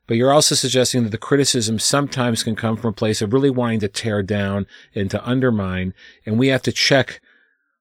But 0.10 0.18
you're 0.18 0.34
also 0.34 0.56
suggesting 0.56 1.04
that 1.04 1.12
the 1.12 1.20
criticism 1.20 1.78
sometimes 1.78 2.42
can 2.42 2.56
come 2.56 2.76
from 2.78 2.90
a 2.90 2.94
place 2.94 3.22
of 3.22 3.32
really 3.32 3.52
wanting 3.52 3.80
to 3.82 3.88
tear 3.88 4.24
down 4.24 4.66
and 4.96 5.12
to 5.12 5.24
undermine. 5.24 5.94
And 6.26 6.40
we 6.40 6.48
have 6.48 6.64
to 6.64 6.72
check, 6.72 7.22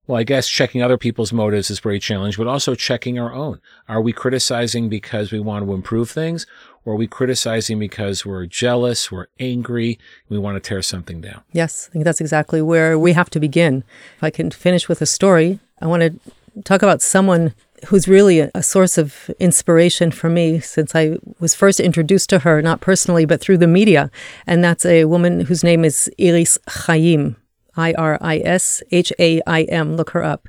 well, 0.07 0.19
I 0.19 0.25
guess 0.25 0.47
checking 0.47 0.83
other 0.83 0.99
people's 0.99 1.33
motives 1.33 1.71
is 1.71 1.81
very 1.81 1.99
challenging, 1.99 2.45
but 2.45 2.51
also 2.51 2.75
checking 2.75 3.19
our 3.19 3.33
own. 3.33 3.63
Are 3.89 4.03
we 4.03 4.13
criticizing 4.13 4.91
because 4.91 5.33
we 5.33 5.41
want 5.41 5.65
to 5.65 5.73
improve 5.73 6.11
things? 6.11 6.47
Or 6.85 6.93
are 6.93 6.97
we 6.97 7.07
criticizing 7.07 7.79
because 7.79 8.27
we're 8.27 8.45
jealous, 8.45 9.11
we're 9.11 9.29
angry, 9.41 9.99
we 10.29 10.37
want 10.39 10.63
to 10.63 10.69
tear 10.69 10.83
something 10.83 11.23
down? 11.23 11.41
Yes, 11.53 11.89
I 11.89 11.93
think 11.93 12.05
that's 12.05 12.21
exactly 12.21 12.61
where 12.61 12.99
we 12.99 13.15
have 13.15 13.31
to 13.31 13.41
begin. 13.41 13.85
If 14.19 14.25
I 14.25 14.29
can 14.29 14.51
finish 14.51 14.87
with 14.87 15.01
a 15.01 15.07
story, 15.07 15.61
I 15.81 15.87
want 15.87 16.03
to 16.03 16.63
talk 16.65 16.83
about 16.83 17.01
someone 17.01 17.55
who's 17.87 18.09
really 18.09 18.41
a, 18.41 18.51
a, 18.55 18.63
source 18.63 18.99
of 18.99 19.31
inspiration 19.39 20.11
for 20.11 20.29
me 20.29 20.61
since 20.61 20.95
I 20.95 21.17
was 21.41 21.55
first 21.55 21.81
introduced 21.81 22.31
to 22.31 22.41
her, 22.41 22.61
not 22.63 22.81
personally, 22.81 23.25
but 23.25 23.41
through 23.41 23.59
the 23.59 23.67
media. 23.67 24.11
And 24.47 24.63
that's 24.63 24.85
a 24.85 25.05
woman 25.05 25.41
whose 25.43 25.65
name 25.65 25.85
is 25.85 26.11
Iris 26.21 26.59
Haim. 26.69 27.37
I 27.77 27.93
R 27.93 28.19
I 28.21 28.39
S 28.39 28.83
H 28.91 29.13
A 29.21 29.41
I 29.47 29.63
M. 29.63 29.97
Look 29.97 30.11
her 30.11 30.25
up. 30.25 30.49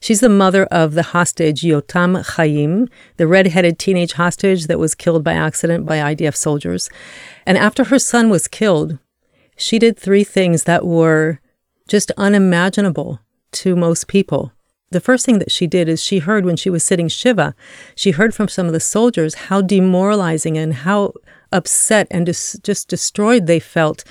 She's 0.00 0.20
the 0.20 0.28
mother 0.28 0.64
of 0.66 0.94
the 0.94 1.02
hostage 1.02 1.62
Yotam 1.62 2.24
Haim, 2.36 2.88
the 3.16 3.26
red-headed 3.26 3.80
teenage 3.80 4.12
hostage 4.12 4.68
that 4.68 4.78
was 4.78 4.94
killed 4.94 5.24
by 5.24 5.32
accident 5.32 5.86
by 5.86 5.98
IDF 6.14 6.36
soldiers. 6.36 6.88
And 7.44 7.58
after 7.58 7.84
her 7.84 7.98
son 7.98 8.30
was 8.30 8.46
killed, 8.46 8.98
she 9.56 9.80
did 9.80 9.98
three 9.98 10.22
things 10.22 10.64
that 10.64 10.86
were 10.86 11.40
just 11.88 12.12
unimaginable 12.16 13.18
to 13.50 13.74
most 13.74 14.06
people. 14.06 14.52
The 14.90 15.00
first 15.00 15.26
thing 15.26 15.38
that 15.38 15.50
she 15.50 15.66
did 15.66 15.88
is 15.88 16.02
she 16.02 16.20
heard 16.20 16.46
when 16.46 16.56
she 16.56 16.70
was 16.70 16.82
sitting 16.82 17.08
Shiva, 17.08 17.54
she 17.94 18.12
heard 18.12 18.34
from 18.34 18.48
some 18.48 18.66
of 18.66 18.72
the 18.72 18.80
soldiers 18.80 19.34
how 19.34 19.60
demoralizing 19.60 20.56
and 20.56 20.72
how 20.72 21.12
upset 21.52 22.06
and 22.10 22.24
dis- 22.24 22.58
just 22.62 22.88
destroyed 22.88 23.46
they 23.46 23.60
felt 23.60 24.02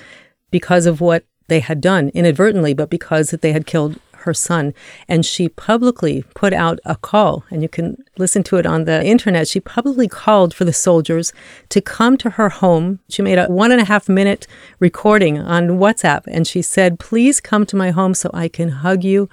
because 0.50 0.86
of 0.86 1.00
what 1.00 1.24
they 1.48 1.60
had 1.60 1.80
done 1.80 2.10
inadvertently, 2.10 2.74
but 2.74 2.90
because 2.90 3.30
that 3.30 3.42
they 3.42 3.52
had 3.52 3.66
killed 3.66 3.98
her 4.18 4.34
son. 4.34 4.74
And 5.08 5.24
she 5.24 5.48
publicly 5.48 6.24
put 6.34 6.52
out 6.52 6.78
a 6.84 6.96
call, 6.96 7.44
and 7.50 7.62
you 7.62 7.68
can 7.68 8.04
listen 8.18 8.42
to 8.44 8.56
it 8.56 8.66
on 8.66 8.84
the 8.84 9.04
internet. 9.04 9.48
She 9.48 9.60
publicly 9.60 10.08
called 10.08 10.54
for 10.54 10.64
the 10.64 10.72
soldiers 10.72 11.32
to 11.70 11.80
come 11.80 12.16
to 12.18 12.30
her 12.30 12.50
home. 12.50 13.00
She 13.08 13.22
made 13.22 13.38
a 13.38 13.46
one 13.46 13.72
and 13.72 13.80
a 13.80 13.84
half 13.84 14.08
minute 14.08 14.46
recording 14.78 15.38
on 15.38 15.78
WhatsApp, 15.78 16.22
and 16.26 16.46
she 16.46 16.62
said, 16.62 17.00
Please 17.00 17.40
come 17.40 17.64
to 17.66 17.76
my 17.76 17.90
home 17.90 18.14
so 18.14 18.30
I 18.34 18.48
can 18.48 18.68
hug 18.68 19.02
you 19.02 19.28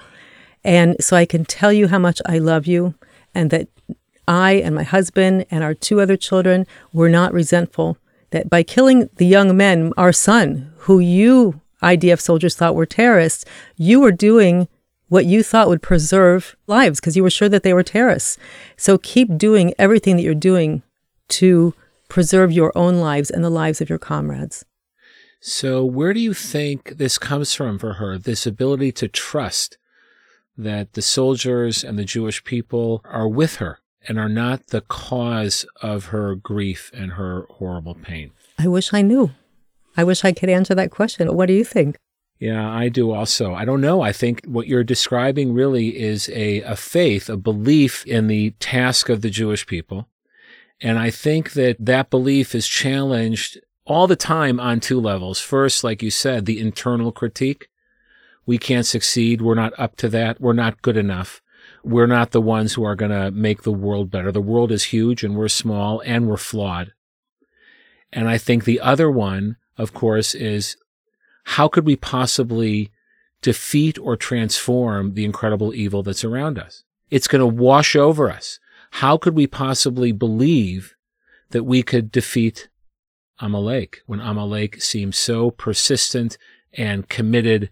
and 0.66 0.96
so 1.00 1.16
I 1.16 1.26
can 1.26 1.46
tell 1.46 1.72
you 1.72 1.88
how 1.88 2.00
much 2.00 2.22
I 2.26 2.40
love 2.40 2.66
you 2.66 2.96
and 3.36 3.52
that 3.52 3.68
I 4.28 4.54
and 4.54 4.74
my 4.74 4.84
husband 4.84 5.46
and 5.52 5.64
our 5.64 5.76
two 5.76 6.02
other 6.02 6.18
children 6.18 6.66
were 6.92 7.08
not 7.08 7.32
resentful. 7.32 7.98
That 8.32 8.50
by 8.50 8.64
killing 8.64 9.08
the 9.18 9.28
young 9.28 9.56
men, 9.56 9.94
our 9.96 10.12
son, 10.12 10.74
who 10.80 11.00
you 11.00 11.62
IDF 11.84 12.20
soldiers 12.20 12.56
thought 12.56 12.74
were 12.74 12.88
terrorists, 12.88 13.46
you 13.78 14.00
were 14.00 14.12
doing 14.12 14.68
what 15.08 15.26
you 15.26 15.44
thought 15.44 15.68
would 15.68 15.84
preserve 15.84 16.56
lives 16.66 17.00
because 17.00 17.16
you 17.16 17.22
were 17.22 17.30
sure 17.30 17.48
that 17.48 17.62
they 17.62 17.74
were 17.74 17.84
terrorists. 17.84 18.40
So 18.76 18.98
keep 18.98 19.38
doing 19.38 19.76
everything 19.78 20.16
that 20.16 20.24
you're 20.24 20.34
doing 20.34 20.82
to 21.28 21.76
preserve 22.10 22.52
your 22.52 22.76
own 22.76 22.96
lives 22.96 23.30
and 23.30 23.44
the 23.44 23.52
lives 23.52 23.82
of 23.82 23.90
your 23.90 24.00
comrades. 24.00 24.66
So, 25.42 25.86
where 25.86 26.12
do 26.12 26.20
you 26.20 26.34
think 26.34 26.98
this 26.98 27.20
comes 27.20 27.54
from 27.54 27.78
for 27.78 27.94
her? 27.94 28.18
This 28.18 28.48
ability 28.48 28.92
to 28.94 29.08
trust 29.08 29.78
that 30.58 30.94
the 30.94 31.02
soldiers 31.02 31.84
and 31.84 31.98
the 31.98 32.06
Jewish 32.06 32.44
people 32.44 33.02
are 33.06 33.28
with 33.28 33.56
her 33.58 33.80
and 34.08 34.20
are 34.20 34.30
not 34.30 34.68
the 34.68 34.82
cause 34.82 35.66
of 35.82 36.06
her 36.06 36.36
grief 36.36 36.92
and 36.94 37.14
her 37.14 37.46
horrible 37.50 37.96
pain? 37.96 38.32
I 38.58 38.68
wish 38.68 38.94
I 38.94 39.02
knew. 39.02 39.32
I 39.98 40.04
wish 40.04 40.24
I 40.24 40.32
could 40.32 40.50
answer 40.50 40.76
that 40.76 40.92
question. 40.92 41.34
What 41.36 41.48
do 41.48 41.54
you 41.54 41.64
think? 41.64 41.98
Yeah, 42.38 42.70
I 42.70 42.90
do 42.90 43.12
also. 43.12 43.54
I 43.54 43.64
don't 43.64 43.82
know. 43.82 44.02
I 44.02 44.12
think 44.12 44.46
what 44.46 44.68
you're 44.68 44.84
describing 44.84 45.54
really 45.54 45.98
is 45.98 46.30
a, 46.30 46.62
a 46.62 46.76
faith, 46.76 47.30
a 47.30 47.38
belief 47.38 48.06
in 48.06 48.28
the 48.28 48.52
task 48.60 49.08
of 49.08 49.22
the 49.22 49.30
Jewish 49.30 49.66
people. 49.66 50.08
And 50.82 51.00
I 51.00 51.10
think 51.10 51.54
that 51.54 51.78
that 51.80 52.10
belief 52.10 52.54
is 52.54 52.68
challenged 52.68 53.58
all 53.86 54.08
the 54.08 54.18
time 54.18 54.60
on 54.60 54.80
two 54.82 55.00
levels. 55.00 55.40
First, 55.40 55.84
like 55.84 56.04
you 56.04 56.12
said, 56.12 56.46
the 56.46 56.60
internal 56.60 57.12
critique. 57.14 57.70
We 58.46 58.58
can't 58.58 58.86
succeed. 58.86 59.42
We're 59.42 59.56
not 59.56 59.74
up 59.78 59.96
to 59.98 60.10
that. 60.10 60.40
We're 60.40 60.54
not 60.54 60.82
good 60.82 60.98
enough. 60.98 61.42
We're 61.84 62.08
not 62.08 62.32
the 62.32 62.42
ones 62.42 62.74
who 62.74 62.84
are 62.84 62.96
going 62.96 63.12
to 63.12 63.32
make 63.32 63.64
the 63.64 63.72
world 63.72 64.10
better. 64.10 64.32
The 64.32 64.42
world 64.42 64.72
is 64.72 64.86
huge 64.86 65.24
and 65.24 65.36
we're 65.36 65.48
small 65.48 66.02
and 66.06 66.28
we're 66.28 66.38
flawed. 66.38 66.94
And 68.12 68.30
I 68.30 68.38
think 68.38 68.64
the 68.64 68.80
other 68.80 69.10
one, 69.10 69.58
of 69.78 69.94
course, 69.94 70.34
is 70.34 70.78
how 71.44 71.68
could 71.68 71.86
we 71.86 71.96
possibly 71.96 72.92
defeat 73.42 74.00
or 74.00 74.16
transform 74.16 75.14
the 75.14 75.26
incredible 75.26 75.74
evil 75.74 76.02
that's 76.02 76.24
around 76.24 76.58
us? 76.58 76.84
It's 77.12 77.28
going 77.28 77.42
to 77.42 77.62
wash 77.64 77.96
over 77.96 78.32
us. 78.32 78.60
How 78.92 79.18
could 79.18 79.36
we 79.36 79.46
possibly 79.46 80.12
believe 80.12 80.96
that 81.52 81.64
we 81.64 81.84
could 81.84 82.12
defeat 82.12 82.70
Amalek 83.40 84.02
when 84.06 84.22
Amalek 84.22 84.82
seems 84.82 85.18
so 85.18 85.52
persistent 85.52 86.38
and 86.74 87.10
committed 87.10 87.70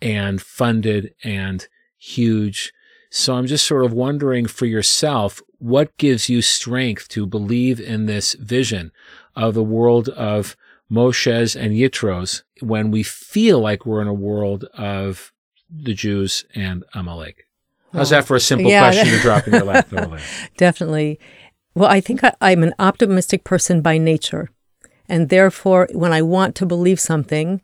and 0.00 0.40
funded 0.40 1.14
and 1.22 1.66
huge? 1.98 2.72
So 3.10 3.34
I'm 3.34 3.46
just 3.46 3.66
sort 3.66 3.84
of 3.84 3.92
wondering 3.92 4.46
for 4.46 4.66
yourself, 4.66 5.40
what 5.58 5.96
gives 5.96 6.28
you 6.28 6.42
strength 6.42 7.08
to 7.10 7.26
believe 7.26 7.80
in 7.80 8.06
this 8.06 8.34
vision 8.34 8.90
of 9.36 9.54
the 9.54 9.62
world 9.62 10.08
of 10.10 10.56
Moshe's 10.90 11.56
and 11.56 11.72
Yitros 11.72 12.42
when 12.60 12.90
we 12.90 13.02
feel 13.02 13.60
like 13.60 13.86
we're 13.86 14.02
in 14.02 14.08
a 14.08 14.12
world 14.12 14.64
of 14.76 15.32
the 15.70 15.94
Jews 15.94 16.44
and 16.54 16.84
Amalek? 16.92 17.46
How's 17.92 18.10
that 18.10 18.24
for 18.24 18.34
a 18.34 18.40
simple 18.40 18.70
yeah, 18.70 18.90
question 18.90 19.14
to 19.14 19.20
drop 19.20 19.46
in 19.46 19.54
your 19.54 19.64
lap? 19.64 19.88
Definitely. 20.56 21.20
Well, 21.74 21.88
I 21.88 22.00
think 22.00 22.24
I, 22.24 22.34
I'm 22.40 22.62
an 22.62 22.74
optimistic 22.78 23.44
person 23.44 23.80
by 23.80 23.98
nature. 23.98 24.50
And 25.08 25.28
therefore, 25.28 25.88
when 25.92 26.12
I 26.12 26.22
want 26.22 26.54
to 26.56 26.66
believe 26.66 26.98
something, 26.98 27.62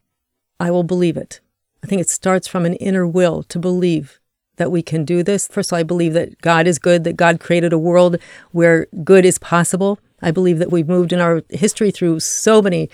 I 0.58 0.70
will 0.70 0.84
believe 0.84 1.16
it. 1.16 1.40
I 1.82 1.86
think 1.86 2.00
it 2.00 2.10
starts 2.10 2.46
from 2.46 2.66
an 2.66 2.74
inner 2.74 3.06
will 3.06 3.42
to 3.44 3.58
believe 3.58 4.20
that 4.56 4.70
we 4.70 4.82
can 4.82 5.04
do 5.04 5.22
this. 5.22 5.48
First 5.48 5.70
of 5.70 5.74
all, 5.74 5.80
I 5.80 5.84
believe 5.84 6.12
that 6.12 6.40
God 6.42 6.66
is 6.66 6.78
good, 6.78 7.04
that 7.04 7.16
God 7.16 7.40
created 7.40 7.72
a 7.72 7.78
world 7.78 8.16
where 8.52 8.86
good 9.02 9.24
is 9.24 9.38
possible. 9.38 9.98
I 10.20 10.30
believe 10.30 10.58
that 10.58 10.70
we've 10.70 10.88
moved 10.88 11.12
in 11.12 11.20
our 11.20 11.42
history 11.48 11.90
through 11.90 12.20
so 12.20 12.60
many 12.60 12.90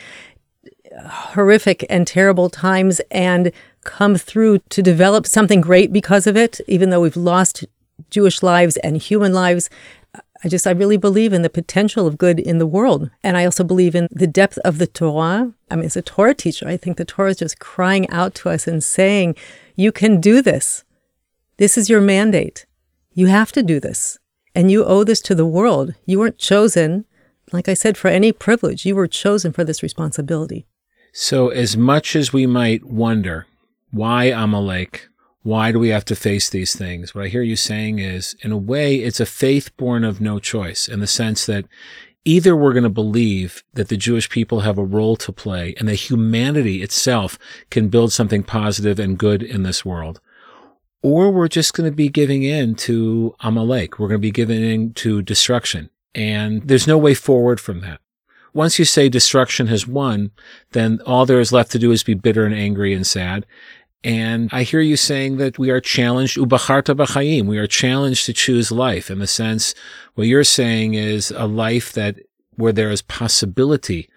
horrific 1.05 1.85
and 1.91 2.07
terrible 2.07 2.49
times 2.49 3.01
and 3.11 3.51
come 3.83 4.17
through 4.17 4.59
to 4.71 4.83
develop 4.83 5.27
something 5.27 5.61
great 5.61 5.93
because 5.93 6.27
of 6.27 6.37
it, 6.37 6.61
even 6.69 6.91
though 6.91 7.01
we've 7.01 7.17
lost 7.17 7.65
Jewish 8.11 8.43
lives 8.43 8.77
and 8.79 8.97
human 8.97 9.33
lives. 9.33 9.69
I 10.45 10.49
just, 10.49 10.67
I 10.67 10.71
really 10.71 10.97
believe 10.97 11.33
in 11.33 11.43
the 11.43 11.51
potential 11.51 12.07
of 12.07 12.19
good 12.19 12.39
in 12.39 12.59
the 12.59 12.67
world. 12.67 13.11
And 13.23 13.37
I 13.37 13.45
also 13.45 13.65
believe 13.65 13.95
in 13.95 14.09
the 14.11 14.27
depth 14.27 14.59
of 14.59 14.79
the 14.79 14.87
Torah. 14.87 15.53
I 15.71 15.77
mean, 15.77 15.87
as 15.87 15.97
a 15.97 16.03
Torah 16.03 16.35
teacher, 16.35 16.69
I 16.69 16.77
think 16.77 16.97
the 16.97 17.05
Torah 17.05 17.31
is 17.31 17.39
just 17.39 17.59
crying 17.59 18.09
out 18.11 18.35
to 18.37 18.51
us 18.51 18.67
and 18.67 18.83
saying, 18.83 19.37
you 19.75 19.93
can 19.93 20.21
do 20.21 20.43
this. 20.43 20.85
This 21.59 21.79
is 21.79 21.89
your 21.89 22.01
mandate. 22.01 22.67
You 23.15 23.27
have 23.27 23.53
to 23.53 23.63
do 23.63 23.81
this. 23.81 24.19
And 24.55 24.71
you 24.71 24.85
owe 24.85 25.05
this 25.05 25.21
to 25.23 25.35
the 25.35 25.47
world. 25.47 25.95
You 26.05 26.19
weren't 26.19 26.39
chosen, 26.39 27.05
like 27.53 27.69
I 27.69 27.75
said, 27.75 27.97
for 27.97 28.09
any 28.09 28.33
privilege. 28.33 28.87
You 28.87 28.97
were 28.97 29.07
chosen 29.07 29.53
for 29.53 29.65
this 29.65 29.83
responsibility. 29.83 30.67
So, 31.13 31.49
as 31.49 31.77
much 31.77 32.15
as 32.15 32.33
we 32.33 32.47
might 32.47 32.85
wonder 32.85 33.47
why 33.91 34.25
Amalek, 34.25 35.09
why 35.47 35.71
do 35.71 35.79
we 35.79 35.91
have 35.91 36.05
to 36.05 36.17
face 36.17 36.51
these 36.51 36.75
things? 36.75 37.15
What 37.15 37.25
I 37.25 37.29
hear 37.29 37.43
you 37.43 37.55
saying 37.55 38.01
is, 38.01 38.35
in 38.43 38.51
a 38.51 38.57
way, 38.57 38.97
it's 38.97 39.21
a 39.21 39.25
faith 39.27 39.75
born 39.77 40.03
of 40.03 40.21
no 40.21 40.41
choice 40.41 40.89
in 40.89 40.99
the 40.99 41.07
sense 41.07 41.47
that 41.47 41.67
either 42.25 42.57
we're 42.57 42.73
going 42.73 42.83
to 42.83 42.91
believe 42.91 43.63
that 43.75 43.87
the 43.87 43.97
Jewish 43.97 44.29
people 44.29 44.61
have 44.61 44.77
a 44.77 44.85
role 44.85 45.15
to 45.15 45.31
play 45.31 45.73
and 45.79 45.87
that 45.87 46.11
humanity 46.11 46.83
itself 46.83 47.39
can 47.71 47.89
build 47.89 48.13
something 48.13 48.43
positive 48.43 48.99
and 48.99 49.17
good 49.17 49.41
in 49.41 49.63
this 49.63 49.85
world, 49.85 50.21
or 51.01 51.31
we're 51.31 51.47
just 51.47 51.75
going 51.75 51.89
to 51.89 51.95
be 51.95 52.09
giving 52.09 52.43
in 52.43 52.75
to 52.75 53.33
Amalek. 53.39 54.01
We're 54.01 54.09
going 54.09 54.21
to 54.21 54.27
be 54.27 54.33
giving 54.33 54.65
in 54.65 54.95
to 54.95 55.23
destruction. 55.23 55.91
And 56.13 56.67
there's 56.67 56.89
no 56.89 56.99
way 56.99 57.15
forward 57.15 57.61
from 57.61 57.83
that 57.83 58.01
once 58.57 58.79
you 58.79 58.87
say 58.87 59.11
destruction 59.11 59.67
has 59.67 59.87
won, 59.87 60.31
then 60.73 60.99
all 61.05 61.27
there 61.27 61.41
is 61.41 61.53
left 61.53 61.71
to 61.71 61.79
do 61.79 61.93
is 61.93 62.03
be 62.03 62.15
bitter 62.15 62.47
and 62.47 62.55
angry 62.55 62.95
and 62.95 63.07
sad. 63.07 63.45
And 64.05 64.51
I 64.53 64.63
hear 64.63 64.81
you 64.81 64.97
saying 64.97 65.39
that 65.39 65.59
we 65.59 65.71
are 65.71 65.81
challenged, 65.81 66.37
ubacharta 66.37 66.95
b'chaim, 66.95 67.47
we 67.47 67.59
are 67.59 67.67
challenged 67.67 68.27
to 68.27 68.33
choose 68.33 68.71
life 68.71 69.11
in 69.11 69.19
the 69.19 69.27
sense, 69.27 69.75
what 70.15 70.29
you're 70.29 70.45
saying 70.45 70.95
is 70.95 71.33
a 71.33 71.47
life 71.47 71.93
that, 71.93 72.17
where 72.55 72.73
there 72.73 72.91
is 72.91 73.03
possibility 73.03 74.09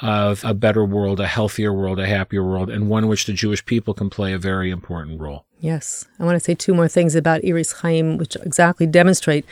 of 0.00 0.44
a 0.44 0.54
better 0.54 0.84
world, 0.84 1.20
a 1.20 1.26
healthier 1.26 1.72
world, 1.72 2.00
a 2.00 2.06
happier 2.06 2.42
world, 2.42 2.70
and 2.70 2.88
one 2.88 3.04
in 3.04 3.08
which 3.08 3.26
the 3.26 3.32
Jewish 3.32 3.64
people 3.64 3.94
can 3.94 4.10
play 4.10 4.32
a 4.32 4.38
very 4.38 4.70
important 4.70 5.20
role. 5.20 5.44
Yes. 5.60 6.04
I 6.18 6.24
want 6.24 6.36
to 6.36 6.40
say 6.40 6.54
two 6.54 6.74
more 6.74 6.88
things 6.88 7.14
about 7.14 7.44
Iris 7.44 7.72
Haim, 7.80 8.18
which 8.18 8.36
exactly 8.36 8.86
demonstrate 8.86 9.44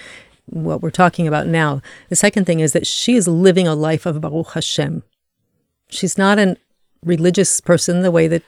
what 0.46 0.82
we're 0.82 0.90
talking 0.90 1.28
about 1.28 1.46
now. 1.46 1.80
The 2.08 2.16
second 2.16 2.44
thing 2.44 2.60
is 2.60 2.72
that 2.72 2.86
she 2.86 3.14
is 3.14 3.28
living 3.28 3.68
a 3.68 3.74
life 3.74 4.06
of 4.06 4.20
Baruch 4.20 4.52
Hashem. 4.52 5.04
She's 5.88 6.18
not 6.18 6.38
a 6.38 6.56
religious 7.04 7.60
person 7.60 8.02
the 8.02 8.10
way 8.10 8.26
that 8.28 8.42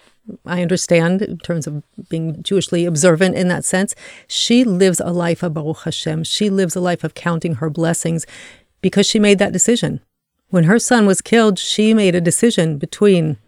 I 0.46 0.62
understand 0.62 1.22
in 1.22 1.38
terms 1.38 1.66
of 1.66 1.82
being 2.08 2.42
Jewishly 2.42 2.87
observant 2.87 3.37
in 3.37 3.48
that 3.48 3.64
sense. 3.64 3.94
She 4.26 4.64
lives 4.64 5.00
a 5.00 5.12
life 5.12 5.42
of 5.42 5.54
Baruch 5.54 5.84
Hashem. 5.84 6.24
She 6.24 6.50
lives 6.50 6.74
a 6.74 6.80
life 6.80 7.04
of 7.04 7.14
counting 7.14 7.56
her 7.56 7.70
blessings 7.70 8.26
because 8.80 9.06
she 9.06 9.18
made 9.18 9.38
that 9.38 9.52
decision. 9.52 10.00
When 10.48 10.64
her 10.64 10.78
son 10.78 11.06
was 11.06 11.20
killed, 11.20 11.58
she 11.58 11.94
made 11.94 12.14
a 12.14 12.20
decision 12.20 12.78
between 12.78 13.38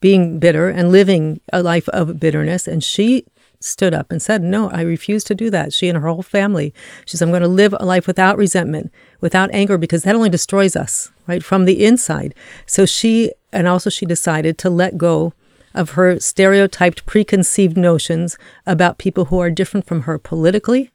being 0.00 0.38
bitter 0.38 0.68
and 0.68 0.92
living 0.92 1.40
a 1.52 1.62
life 1.62 1.88
of 1.90 2.18
bitterness. 2.18 2.66
And 2.66 2.82
she 2.82 3.24
stood 3.60 3.94
up 3.94 4.10
and 4.10 4.20
said, 4.20 4.42
No, 4.42 4.70
I 4.70 4.82
refuse 4.82 5.24
to 5.24 5.34
do 5.34 5.50
that. 5.50 5.72
She 5.72 5.88
and 5.88 5.98
her 5.98 6.08
whole 6.08 6.22
family. 6.22 6.74
She 7.04 7.12
says, 7.12 7.22
I'm 7.22 7.30
going 7.30 7.42
to 7.42 7.48
live 7.48 7.74
a 7.78 7.86
life 7.86 8.06
without 8.06 8.36
resentment, 8.36 8.92
without 9.20 9.50
anger, 9.52 9.78
because 9.78 10.02
that 10.02 10.14
only 10.14 10.30
destroys 10.30 10.76
us, 10.76 11.10
right, 11.26 11.42
from 11.42 11.64
the 11.64 11.84
inside. 11.84 12.34
So 12.66 12.86
she, 12.86 13.32
and 13.52 13.66
also 13.66 13.90
she 13.90 14.06
decided 14.06 14.58
to 14.58 14.70
let 14.70 14.98
go 14.98 15.32
of 15.76 15.90
her 15.90 16.18
stereotyped, 16.18 17.06
preconceived 17.06 17.76
notions 17.76 18.36
about 18.66 18.98
people 18.98 19.26
who 19.26 19.38
are 19.38 19.50
different 19.50 19.86
from 19.86 20.02
her 20.02 20.18
politically 20.18 20.90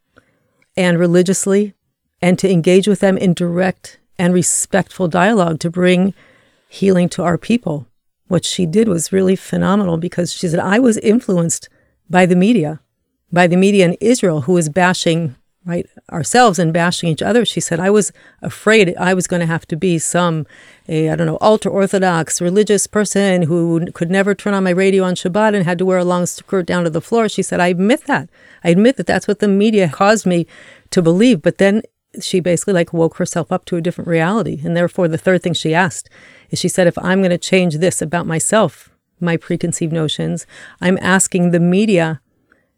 and 0.75 0.97
religiously, 0.99 1.73
and 2.21 2.37
to 2.39 2.49
engage 2.49 2.87
with 2.87 2.99
them 2.99 3.17
in 3.17 3.33
direct 3.33 3.99
and 4.17 4.33
respectful 4.33 5.07
dialogue 5.07 5.59
to 5.59 5.69
bring 5.69 6.13
healing 6.69 7.09
to 7.09 7.23
our 7.23 7.37
people. 7.37 7.87
What 8.27 8.45
she 8.45 8.65
did 8.65 8.87
was 8.87 9.11
really 9.11 9.35
phenomenal 9.35 9.97
because 9.97 10.31
she 10.33 10.47
said, 10.47 10.59
I 10.59 10.79
was 10.79 10.97
influenced 10.97 11.67
by 12.09 12.25
the 12.25 12.35
media, 12.35 12.79
by 13.31 13.47
the 13.47 13.57
media 13.57 13.85
in 13.85 13.97
Israel 13.99 14.41
who 14.41 14.53
was 14.53 14.69
bashing 14.69 15.35
right 15.65 15.87
ourselves 16.11 16.57
and 16.57 16.73
bashing 16.73 17.09
each 17.09 17.21
other. 17.21 17.45
She 17.45 17.59
said 17.59 17.79
i 17.79 17.89
was 17.89 18.11
afraid 18.41 18.95
i 18.97 19.13
was 19.13 19.27
going 19.27 19.39
to 19.39 19.45
have 19.45 19.65
to 19.67 19.75
be 19.75 19.99
some 19.99 20.47
a 20.89 21.09
i 21.09 21.15
don't 21.15 21.27
know 21.27 21.37
ultra 21.39 21.71
orthodox 21.71 22.41
religious 22.41 22.87
person 22.87 23.43
who 23.43 23.85
could 23.91 24.09
never 24.09 24.33
turn 24.33 24.53
on 24.53 24.63
my 24.63 24.71
radio 24.71 25.03
on 25.03 25.15
shabbat 25.15 25.55
and 25.55 25.65
had 25.65 25.77
to 25.77 25.85
wear 25.85 25.99
a 25.99 26.05
long 26.05 26.25
skirt 26.25 26.65
down 26.65 26.83
to 26.83 26.89
the 26.89 27.01
floor. 27.01 27.29
She 27.29 27.43
said 27.43 27.59
i 27.59 27.67
admit 27.67 28.05
that. 28.05 28.29
I 28.63 28.69
admit 28.69 28.97
that 28.97 29.07
that's 29.07 29.27
what 29.27 29.39
the 29.39 29.47
media 29.47 29.89
caused 29.89 30.25
me 30.25 30.47
to 30.89 31.01
believe. 31.01 31.41
But 31.41 31.57
then 31.57 31.83
she 32.19 32.39
basically 32.39 32.73
like 32.73 32.91
woke 32.91 33.15
herself 33.15 33.51
up 33.51 33.63
to 33.65 33.77
a 33.77 33.81
different 33.81 34.09
reality. 34.09 34.61
And 34.63 34.75
therefore 34.75 35.07
the 35.07 35.17
third 35.17 35.43
thing 35.43 35.53
she 35.53 35.73
asked 35.73 36.09
is 36.51 36.59
she 36.59 36.67
said 36.67 36.85
if 36.85 36.97
i'm 36.99 37.19
going 37.19 37.31
to 37.31 37.37
change 37.37 37.77
this 37.77 38.01
about 38.01 38.27
myself 38.27 38.89
my 39.19 39.37
preconceived 39.37 39.93
notions 39.93 40.45
i'm 40.81 40.97
asking 41.01 41.51
the 41.51 41.59
media 41.59 42.21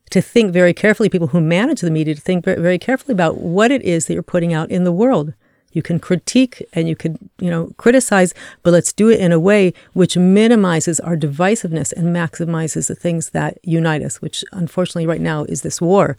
to 0.10 0.22
think 0.22 0.54
very 0.54 0.74
carefully, 0.74 1.10
people 1.10 1.28
who 1.28 1.42
manage 1.42 1.82
the 1.82 1.92
media, 1.92 2.16
to 2.16 2.22
think 2.22 2.46
very 2.46 2.80
carefully 2.80 3.14
about 3.14 3.38
what 3.38 3.72
it 3.72 3.82
is 3.82 4.06
that 4.06 4.14
you're 4.14 4.24
putting 4.24 4.54
out 4.54 4.70
in 4.70 4.84
the 4.84 4.92
world. 4.92 5.34
You 5.72 5.82
can 5.82 6.00
critique 6.00 6.64
and 6.74 6.88
you 6.88 6.96
could, 6.96 7.18
you 7.40 7.50
know, 7.50 7.72
criticize, 7.78 8.34
but 8.62 8.72
let's 8.72 8.94
do 8.94 9.10
it 9.10 9.20
in 9.20 9.32
a 9.32 9.40
way 9.40 9.74
which 9.94 10.16
minimizes 10.16 11.00
our 11.00 11.18
divisiveness 11.18 11.92
and 11.92 12.16
maximizes 12.16 12.88
the 12.88 12.96
things 12.96 13.32
that 13.32 13.58
unite 13.64 14.04
us, 14.04 14.22
which 14.22 14.46
unfortunately 14.52 15.08
right 15.08 15.22
now 15.22 15.46
is 15.46 15.64
this 15.64 15.82
war. 15.82 16.16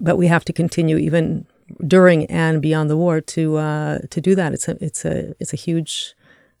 But 0.00 0.16
we 0.16 0.26
have 0.26 0.44
to 0.46 0.52
continue 0.52 0.96
even 0.96 1.46
during 1.86 2.26
and 2.26 2.60
beyond 2.60 2.90
the 2.90 2.96
war 2.96 3.20
to 3.20 3.56
uh, 3.56 3.98
to 4.10 4.20
do 4.20 4.34
that. 4.34 4.52
It's 4.52 4.68
a 4.68 4.84
it's 4.84 5.04
a 5.04 5.34
it's 5.38 5.52
a 5.52 5.56
huge 5.56 6.14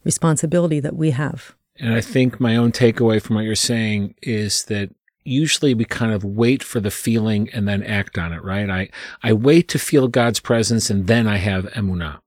responsibility 0.04 0.80
that 0.80 0.96
we 0.96 1.10
have. 1.10 1.54
And 1.80 1.94
I 1.94 2.00
think 2.00 2.40
my 2.40 2.56
own 2.56 2.72
takeaway 2.72 3.22
from 3.22 3.36
what 3.36 3.44
you're 3.44 3.54
saying 3.54 4.14
is 4.22 4.64
that 4.64 4.90
usually 5.28 5.74
we 5.74 5.84
kind 5.84 6.12
of 6.12 6.24
wait 6.24 6.62
for 6.62 6.80
the 6.80 6.90
feeling 6.90 7.48
and 7.50 7.68
then 7.68 7.82
act 7.82 8.18
on 8.18 8.32
it, 8.32 8.42
right? 8.42 8.68
I, 8.68 8.88
I 9.22 9.32
wait 9.32 9.68
to 9.68 9.78
feel 9.78 10.08
God's 10.08 10.40
presence 10.40 10.90
and 10.90 11.06
then 11.06 11.26
I 11.26 11.36
have 11.36 11.66
emunah. 11.66 12.20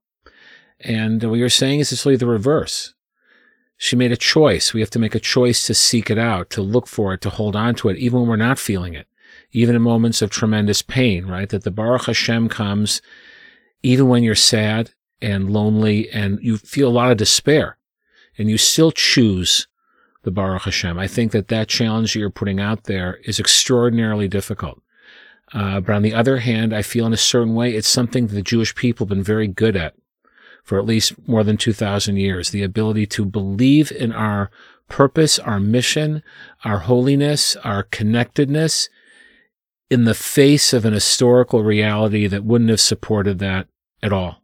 And 0.80 1.22
what 1.22 1.38
you're 1.38 1.48
saying 1.48 1.80
is 1.80 1.92
it's 1.92 2.04
really 2.04 2.16
the 2.16 2.26
reverse. 2.26 2.94
She 3.76 3.96
made 3.96 4.12
a 4.12 4.16
choice. 4.16 4.72
We 4.72 4.80
have 4.80 4.90
to 4.90 4.98
make 4.98 5.14
a 5.14 5.20
choice 5.20 5.66
to 5.66 5.74
seek 5.74 6.10
it 6.10 6.18
out, 6.18 6.50
to 6.50 6.62
look 6.62 6.86
for 6.86 7.12
it, 7.14 7.20
to 7.22 7.30
hold 7.30 7.56
on 7.56 7.74
to 7.76 7.88
it, 7.88 7.98
even 7.98 8.20
when 8.20 8.28
we're 8.28 8.36
not 8.36 8.58
feeling 8.58 8.94
it, 8.94 9.06
even 9.52 9.74
in 9.74 9.82
moments 9.82 10.22
of 10.22 10.30
tremendous 10.30 10.82
pain, 10.82 11.26
right? 11.26 11.48
That 11.48 11.64
the 11.64 11.70
Baruch 11.70 12.06
Hashem 12.06 12.48
comes 12.48 13.02
even 13.82 14.08
when 14.08 14.22
you're 14.22 14.34
sad 14.34 14.90
and 15.20 15.52
lonely 15.52 16.08
and 16.10 16.38
you 16.42 16.56
feel 16.56 16.88
a 16.88 16.90
lot 16.90 17.10
of 17.10 17.16
despair 17.16 17.76
and 18.38 18.48
you 18.48 18.58
still 18.58 18.92
choose 18.92 19.66
the 20.22 20.30
Baruch 20.30 20.62
Hashem. 20.62 20.98
I 20.98 21.06
think 21.06 21.32
that 21.32 21.48
that 21.48 21.68
challenge 21.68 22.12
that 22.12 22.18
you're 22.18 22.30
putting 22.30 22.60
out 22.60 22.84
there 22.84 23.18
is 23.24 23.40
extraordinarily 23.40 24.28
difficult. 24.28 24.80
Uh, 25.52 25.80
but 25.80 25.94
on 25.94 26.02
the 26.02 26.14
other 26.14 26.38
hand, 26.38 26.74
I 26.74 26.82
feel 26.82 27.06
in 27.06 27.12
a 27.12 27.18
certain 27.18 27.54
way 27.54 27.74
it's 27.74 27.88
something 27.88 28.26
that 28.26 28.34
the 28.34 28.42
Jewish 28.42 28.74
people 28.74 29.04
have 29.04 29.10
been 29.10 29.22
very 29.22 29.48
good 29.48 29.76
at 29.76 29.94
for 30.62 30.78
at 30.78 30.86
least 30.86 31.14
more 31.26 31.44
than 31.44 31.56
2,000 31.56 32.16
years. 32.16 32.50
The 32.50 32.62
ability 32.62 33.06
to 33.08 33.24
believe 33.24 33.90
in 33.92 34.12
our 34.12 34.50
purpose, 34.88 35.38
our 35.38 35.58
mission, 35.58 36.22
our 36.64 36.80
holiness, 36.80 37.56
our 37.56 37.82
connectedness 37.82 38.88
in 39.90 40.04
the 40.04 40.14
face 40.14 40.72
of 40.72 40.84
an 40.84 40.94
historical 40.94 41.62
reality 41.62 42.26
that 42.26 42.44
wouldn't 42.44 42.70
have 42.70 42.80
supported 42.80 43.38
that 43.40 43.68
at 44.02 44.12
all. 44.12 44.41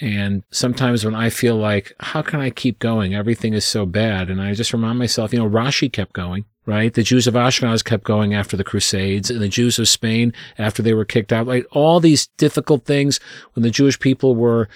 And 0.00 0.42
sometimes 0.50 1.04
when 1.04 1.14
I 1.14 1.30
feel 1.30 1.56
like, 1.56 1.94
how 2.00 2.22
can 2.22 2.40
I 2.40 2.50
keep 2.50 2.78
going? 2.78 3.14
Everything 3.14 3.54
is 3.54 3.64
so 3.64 3.86
bad. 3.86 4.28
And 4.28 4.42
I 4.42 4.52
just 4.52 4.72
remind 4.72 4.98
myself, 4.98 5.32
you 5.32 5.38
know, 5.38 5.48
Rashi 5.48 5.90
kept 5.90 6.12
going, 6.12 6.44
right? 6.66 6.92
The 6.92 7.02
Jews 7.02 7.26
of 7.26 7.34
Ashkenaz 7.34 7.82
kept 7.82 8.04
going 8.04 8.34
after 8.34 8.56
the 8.56 8.64
Crusades 8.64 9.30
and 9.30 9.40
the 9.40 9.48
Jews 9.48 9.78
of 9.78 9.88
Spain 9.88 10.34
after 10.58 10.82
they 10.82 10.92
were 10.92 11.06
kicked 11.06 11.32
out. 11.32 11.46
Like 11.46 11.66
all 11.72 12.00
these 12.00 12.26
difficult 12.36 12.84
things 12.84 13.20
when 13.54 13.62
the 13.62 13.70
Jewish 13.70 13.98
people 13.98 14.34
were 14.34 14.68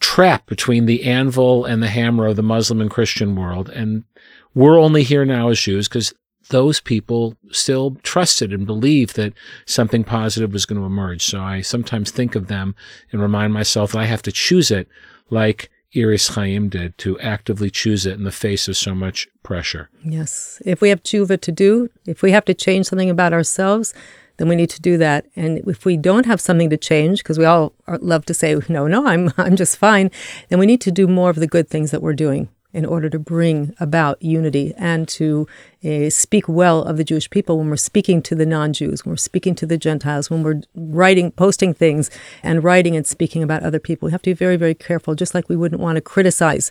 trapped 0.00 0.46
between 0.46 0.86
the 0.86 1.02
anvil 1.04 1.64
and 1.64 1.82
the 1.82 1.88
hammer 1.88 2.26
of 2.26 2.36
the 2.36 2.42
Muslim 2.42 2.80
and 2.80 2.90
Christian 2.90 3.34
world. 3.34 3.68
And 3.70 4.04
we're 4.54 4.78
only 4.78 5.02
here 5.02 5.24
now 5.24 5.48
as 5.48 5.60
Jews 5.60 5.88
because 5.88 6.14
those 6.50 6.80
people 6.80 7.36
still 7.50 7.96
trusted 8.02 8.52
and 8.52 8.66
believed 8.66 9.16
that 9.16 9.34
something 9.66 10.04
positive 10.04 10.52
was 10.52 10.66
going 10.66 10.80
to 10.80 10.86
emerge. 10.86 11.24
So 11.24 11.40
I 11.40 11.60
sometimes 11.60 12.10
think 12.10 12.34
of 12.34 12.48
them 12.48 12.74
and 13.12 13.20
remind 13.20 13.52
myself 13.52 13.92
that 13.92 13.98
I 13.98 14.06
have 14.06 14.22
to 14.22 14.32
choose 14.32 14.70
it 14.70 14.88
like 15.30 15.70
Ir 15.94 16.16
Chaim 16.16 16.68
did 16.68 16.96
to 16.98 17.18
actively 17.20 17.70
choose 17.70 18.04
it 18.06 18.14
in 18.14 18.24
the 18.24 18.32
face 18.32 18.68
of 18.68 18.76
so 18.76 18.94
much 18.94 19.26
pressure. 19.42 19.88
Yes. 20.04 20.60
If 20.64 20.80
we 20.80 20.90
have 20.90 21.02
tshuva 21.02 21.40
to 21.40 21.52
do, 21.52 21.88
if 22.06 22.22
we 22.22 22.30
have 22.32 22.44
to 22.46 22.54
change 22.54 22.86
something 22.86 23.10
about 23.10 23.32
ourselves, 23.32 23.94
then 24.36 24.48
we 24.48 24.56
need 24.56 24.70
to 24.70 24.80
do 24.80 24.96
that. 24.98 25.26
And 25.34 25.58
if 25.66 25.84
we 25.84 25.96
don't 25.96 26.26
have 26.26 26.40
something 26.40 26.70
to 26.70 26.76
change, 26.76 27.22
because 27.22 27.38
we 27.38 27.44
all 27.44 27.72
love 28.00 28.24
to 28.26 28.34
say, 28.34 28.58
no, 28.68 28.86
no, 28.86 29.06
I'm, 29.06 29.32
I'm 29.38 29.56
just 29.56 29.76
fine, 29.76 30.10
then 30.48 30.58
we 30.58 30.66
need 30.66 30.80
to 30.82 30.92
do 30.92 31.06
more 31.06 31.30
of 31.30 31.36
the 31.36 31.46
good 31.46 31.68
things 31.68 31.90
that 31.90 32.02
we're 32.02 32.12
doing 32.12 32.48
in 32.78 32.86
order 32.86 33.10
to 33.10 33.18
bring 33.18 33.74
about 33.80 34.22
unity 34.22 34.72
and 34.78 35.08
to 35.08 35.48
uh, 35.84 36.08
speak 36.08 36.48
well 36.48 36.84
of 36.84 36.96
the 36.96 37.02
Jewish 37.02 37.28
people 37.28 37.58
when 37.58 37.68
we're 37.68 37.76
speaking 37.76 38.22
to 38.22 38.36
the 38.36 38.46
non 38.46 38.72
Jews, 38.72 39.04
when 39.04 39.10
we're 39.14 39.16
speaking 39.16 39.56
to 39.56 39.66
the 39.66 39.76
Gentiles, 39.76 40.30
when 40.30 40.44
we're 40.44 40.60
writing, 40.76 41.32
posting 41.32 41.74
things 41.74 42.08
and 42.40 42.62
writing 42.62 42.94
and 42.94 43.04
speaking 43.04 43.42
about 43.42 43.64
other 43.64 43.80
people. 43.80 44.06
We 44.06 44.12
have 44.12 44.22
to 44.22 44.30
be 44.30 44.34
very, 44.34 44.54
very 44.56 44.76
careful, 44.76 45.16
just 45.16 45.34
like 45.34 45.48
we 45.48 45.56
wouldn't 45.56 45.80
want 45.80 45.96
to 45.96 46.00
criticize 46.00 46.70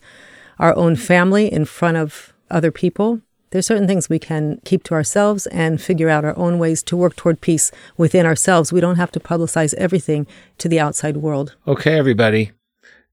our 0.59 0.73
own 0.77 0.95
family 0.95 1.51
in 1.51 1.65
front 1.65 1.97
of 1.97 2.31
other 2.49 2.71
people. 2.71 3.19
There's 3.49 3.67
certain 3.67 3.87
things 3.87 4.07
we 4.07 4.19
can 4.19 4.61
keep 4.63 4.83
to 4.83 4.93
ourselves 4.93 5.45
and 5.47 5.81
figure 5.81 6.09
out 6.09 6.23
our 6.23 6.37
own 6.37 6.57
ways 6.57 6.83
to 6.83 6.95
work 6.95 7.17
toward 7.17 7.41
peace 7.41 7.69
within 7.97 8.25
ourselves. 8.25 8.71
We 8.71 8.79
don't 8.79 8.95
have 8.95 9.11
to 9.11 9.19
publicize 9.19 9.73
everything 9.73 10.25
to 10.57 10.69
the 10.69 10.79
outside 10.79 11.17
world. 11.17 11.55
Okay, 11.67 11.97
everybody. 11.97 12.51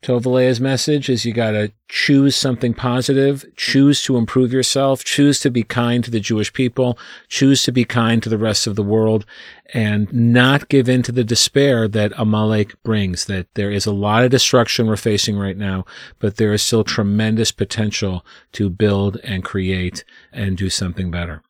Tovah 0.05 0.27
Leah's 0.27 0.61
message 0.61 1.09
is 1.09 1.25
you 1.25 1.33
got 1.33 1.53
to 1.53 1.73
choose 1.89 2.37
something 2.37 2.75
positive, 2.75 3.43
choose 3.57 4.03
to 4.03 4.19
improve 4.19 4.53
yourself, 4.53 5.03
choose 5.03 5.41
to 5.41 5.51
be 5.51 5.63
kind 5.63 6.05
to 6.05 6.11
the 6.11 6.21
Jewish 6.21 6.53
people, 6.53 6.99
choose 7.29 7.63
to 7.63 7.73
be 7.73 7.87
kind 7.87 8.23
to 8.23 8.29
the 8.29 8.37
rest 8.37 8.67
of 8.67 8.77
the 8.77 8.83
world, 8.83 9.25
and 9.73 10.13
not 10.13 10.69
give 10.69 10.91
in 10.91 11.03
to 11.05 11.13
the 11.13 11.25
despair 11.25 11.89
that 11.89 12.13
Amalek 12.19 12.75
brings, 12.83 13.25
that 13.25 13.47
there 13.55 13.71
is 13.71 13.87
a 13.87 13.93
lot 13.93 14.23
of 14.23 14.31
destruction 14.31 14.89
we're 14.89 14.97
facing 14.97 15.39
right 15.39 15.57
now, 15.57 15.87
but 16.19 16.37
there 16.37 16.53
is 16.53 16.63
still 16.63 16.85
tremendous 16.85 17.51
potential 17.51 18.27
to 18.53 18.69
build 18.69 19.17
and 19.25 19.43
create 19.43 20.05
and 20.35 20.59
do 20.59 20.69
something 20.69 21.11
better. 21.11 21.43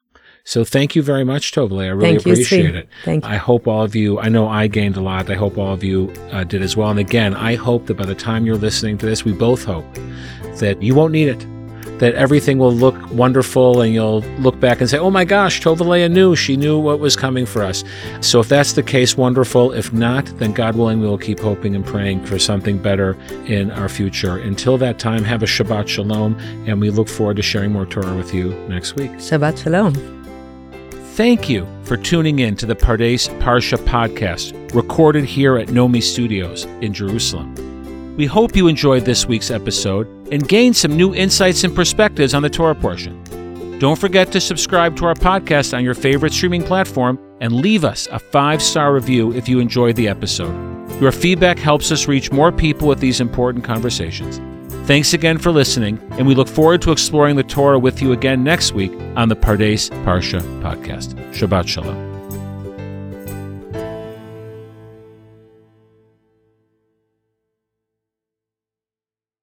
So 0.46 0.62
thank 0.62 0.94
you 0.94 1.02
very 1.02 1.24
much, 1.24 1.52
Tovale. 1.52 1.85
I 1.85 1.87
really 1.88 2.09
thank 2.09 2.20
appreciate 2.20 2.74
you, 2.74 2.78
it. 2.80 2.88
Thank 3.02 3.24
you. 3.24 3.30
I 3.30 3.37
hope 3.37 3.66
all 3.66 3.83
of 3.83 3.96
you, 3.96 4.18
I 4.20 4.28
know 4.28 4.46
I 4.46 4.66
gained 4.66 4.96
a 4.96 5.00
lot. 5.00 5.30
I 5.30 5.35
hope 5.35 5.57
all 5.57 5.72
of 5.72 5.83
you 5.83 6.12
uh, 6.33 6.44
did 6.44 6.61
as 6.61 6.76
well. 6.76 6.90
And 6.90 6.98
again, 6.98 7.35
I 7.35 7.54
hope 7.54 7.87
that 7.87 7.94
by 7.94 8.04
the 8.04 8.14
time 8.14 8.44
you're 8.44 8.57
listening 8.57 8.98
to 8.98 9.07
this, 9.07 9.24
we 9.24 9.33
both 9.33 9.64
hope 9.64 9.87
that 10.59 10.83
you 10.83 10.94
won't 10.94 11.12
need 11.12 11.28
it. 11.28 11.46
That 11.98 12.14
everything 12.14 12.59
will 12.59 12.74
look 12.74 12.94
wonderful 13.12 13.80
and 13.80 13.94
you'll 13.94 14.20
look 14.40 14.59
back 14.61 14.80
and 14.80 14.90
say, 14.90 14.98
oh 14.98 15.11
my 15.11 15.24
gosh, 15.24 15.62
Tovah 15.62 15.87
Leah 15.87 16.09
knew. 16.11 16.37
She 16.37 16.57
knew 16.57 16.78
what 16.78 16.98
was 16.98 17.16
coming 17.16 17.46
for 17.46 17.62
us. 17.62 17.83
So 18.20 18.40
if 18.40 18.48
that's 18.48 18.74
the 18.74 18.83
case, 18.83 19.16
wonderful. 19.16 19.72
If 19.72 19.92
not, 19.94 20.26
then 20.38 20.52
God 20.52 20.76
willing, 20.76 21.00
we 21.00 21.07
will 21.07 21.16
keep 21.16 21.38
hoping 21.38 21.74
and 21.74 21.87
praying 21.87 22.26
for 22.26 22.38
something 22.38 22.78
better 22.78 23.16
in 23.46 23.70
our 23.70 23.88
future. 23.88 24.37
Until 24.37 24.76
that 24.78 24.98
time, 24.98 25.24
have 25.24 25.42
a 25.42 25.46
Shabbat 25.46 25.88
Shalom, 25.88 26.35
and 26.66 26.80
we 26.80 26.90
look 26.90 27.09
forward 27.09 27.37
to 27.37 27.42
sharing 27.42 27.72
more 27.72 27.87
Torah 27.87 28.14
with 28.14 28.35
you 28.35 28.52
next 28.68 28.96
week. 28.96 29.12
Shabbat 29.12 29.62
Shalom. 29.62 30.24
Thank 31.14 31.48
you 31.48 31.64
for 31.85 31.96
tuning 31.96 32.40
in 32.40 32.57
to 32.57 32.66
the 32.66 32.74
Pardes 32.74 33.29
Parsha 33.38 33.79
podcast, 33.85 34.74
recorded 34.74 35.24
here 35.24 35.57
at 35.57 35.68
Nomi 35.68 36.03
Studios 36.03 36.64
in 36.81 36.92
Jerusalem. 36.92 38.16
We 38.16 38.27
hope 38.27 38.57
you 38.57 38.66
enjoyed 38.66 39.05
this 39.05 39.24
week's 39.24 39.53
episode 39.53 40.09
and 40.33 40.48
gained 40.48 40.77
some 40.77 40.96
new 40.96 41.14
insights 41.14 41.62
and 41.62 41.72
perspectives 41.72 42.35
on 42.35 42.42
the 42.42 42.50
Torah 42.50 42.74
portion. 42.74 43.79
Don't 43.79 43.96
forget 43.96 44.33
to 44.33 44.40
subscribe 44.40 44.96
to 44.96 45.07
our 45.07 45.14
podcast 45.14 45.72
on 45.72 45.85
your 45.85 45.94
favorite 45.94 46.33
streaming 46.33 46.64
platform 46.64 47.16
and 47.40 47.53
leave 47.53 47.85
us 47.85 48.09
a 48.11 48.18
five 48.18 48.61
star 48.61 48.92
review 48.92 49.33
if 49.35 49.48
you 49.48 49.61
enjoyed 49.61 49.94
the 49.94 50.09
episode. 50.09 50.50
Your 51.00 51.12
feedback 51.12 51.61
helps 51.61 51.92
us 51.92 52.09
reach 52.09 52.33
more 52.33 52.50
people 52.50 52.88
with 52.88 52.98
these 52.98 53.20
important 53.20 53.62
conversations. 53.62 54.40
Thanks 54.87 55.14
again 55.14 55.38
for 55.38 55.51
listening, 55.51 55.99
and 56.12 56.27
we 56.27 56.35
look 56.35 56.47
forward 56.47 56.83
to 56.83 56.92
exploring 56.92 57.37
the 57.37 57.42
Torah 57.42 57.79
with 57.79 58.03
you 58.03 58.12
again 58.12 58.44
next 58.44 58.73
week 58.73 58.92
on 59.16 59.31
the 59.31 59.37
Pardes 59.37 59.88
Parsha 60.05 60.40
podcast. 60.61 61.14
Shabbat 61.33 61.66
Shalom. 61.66 62.13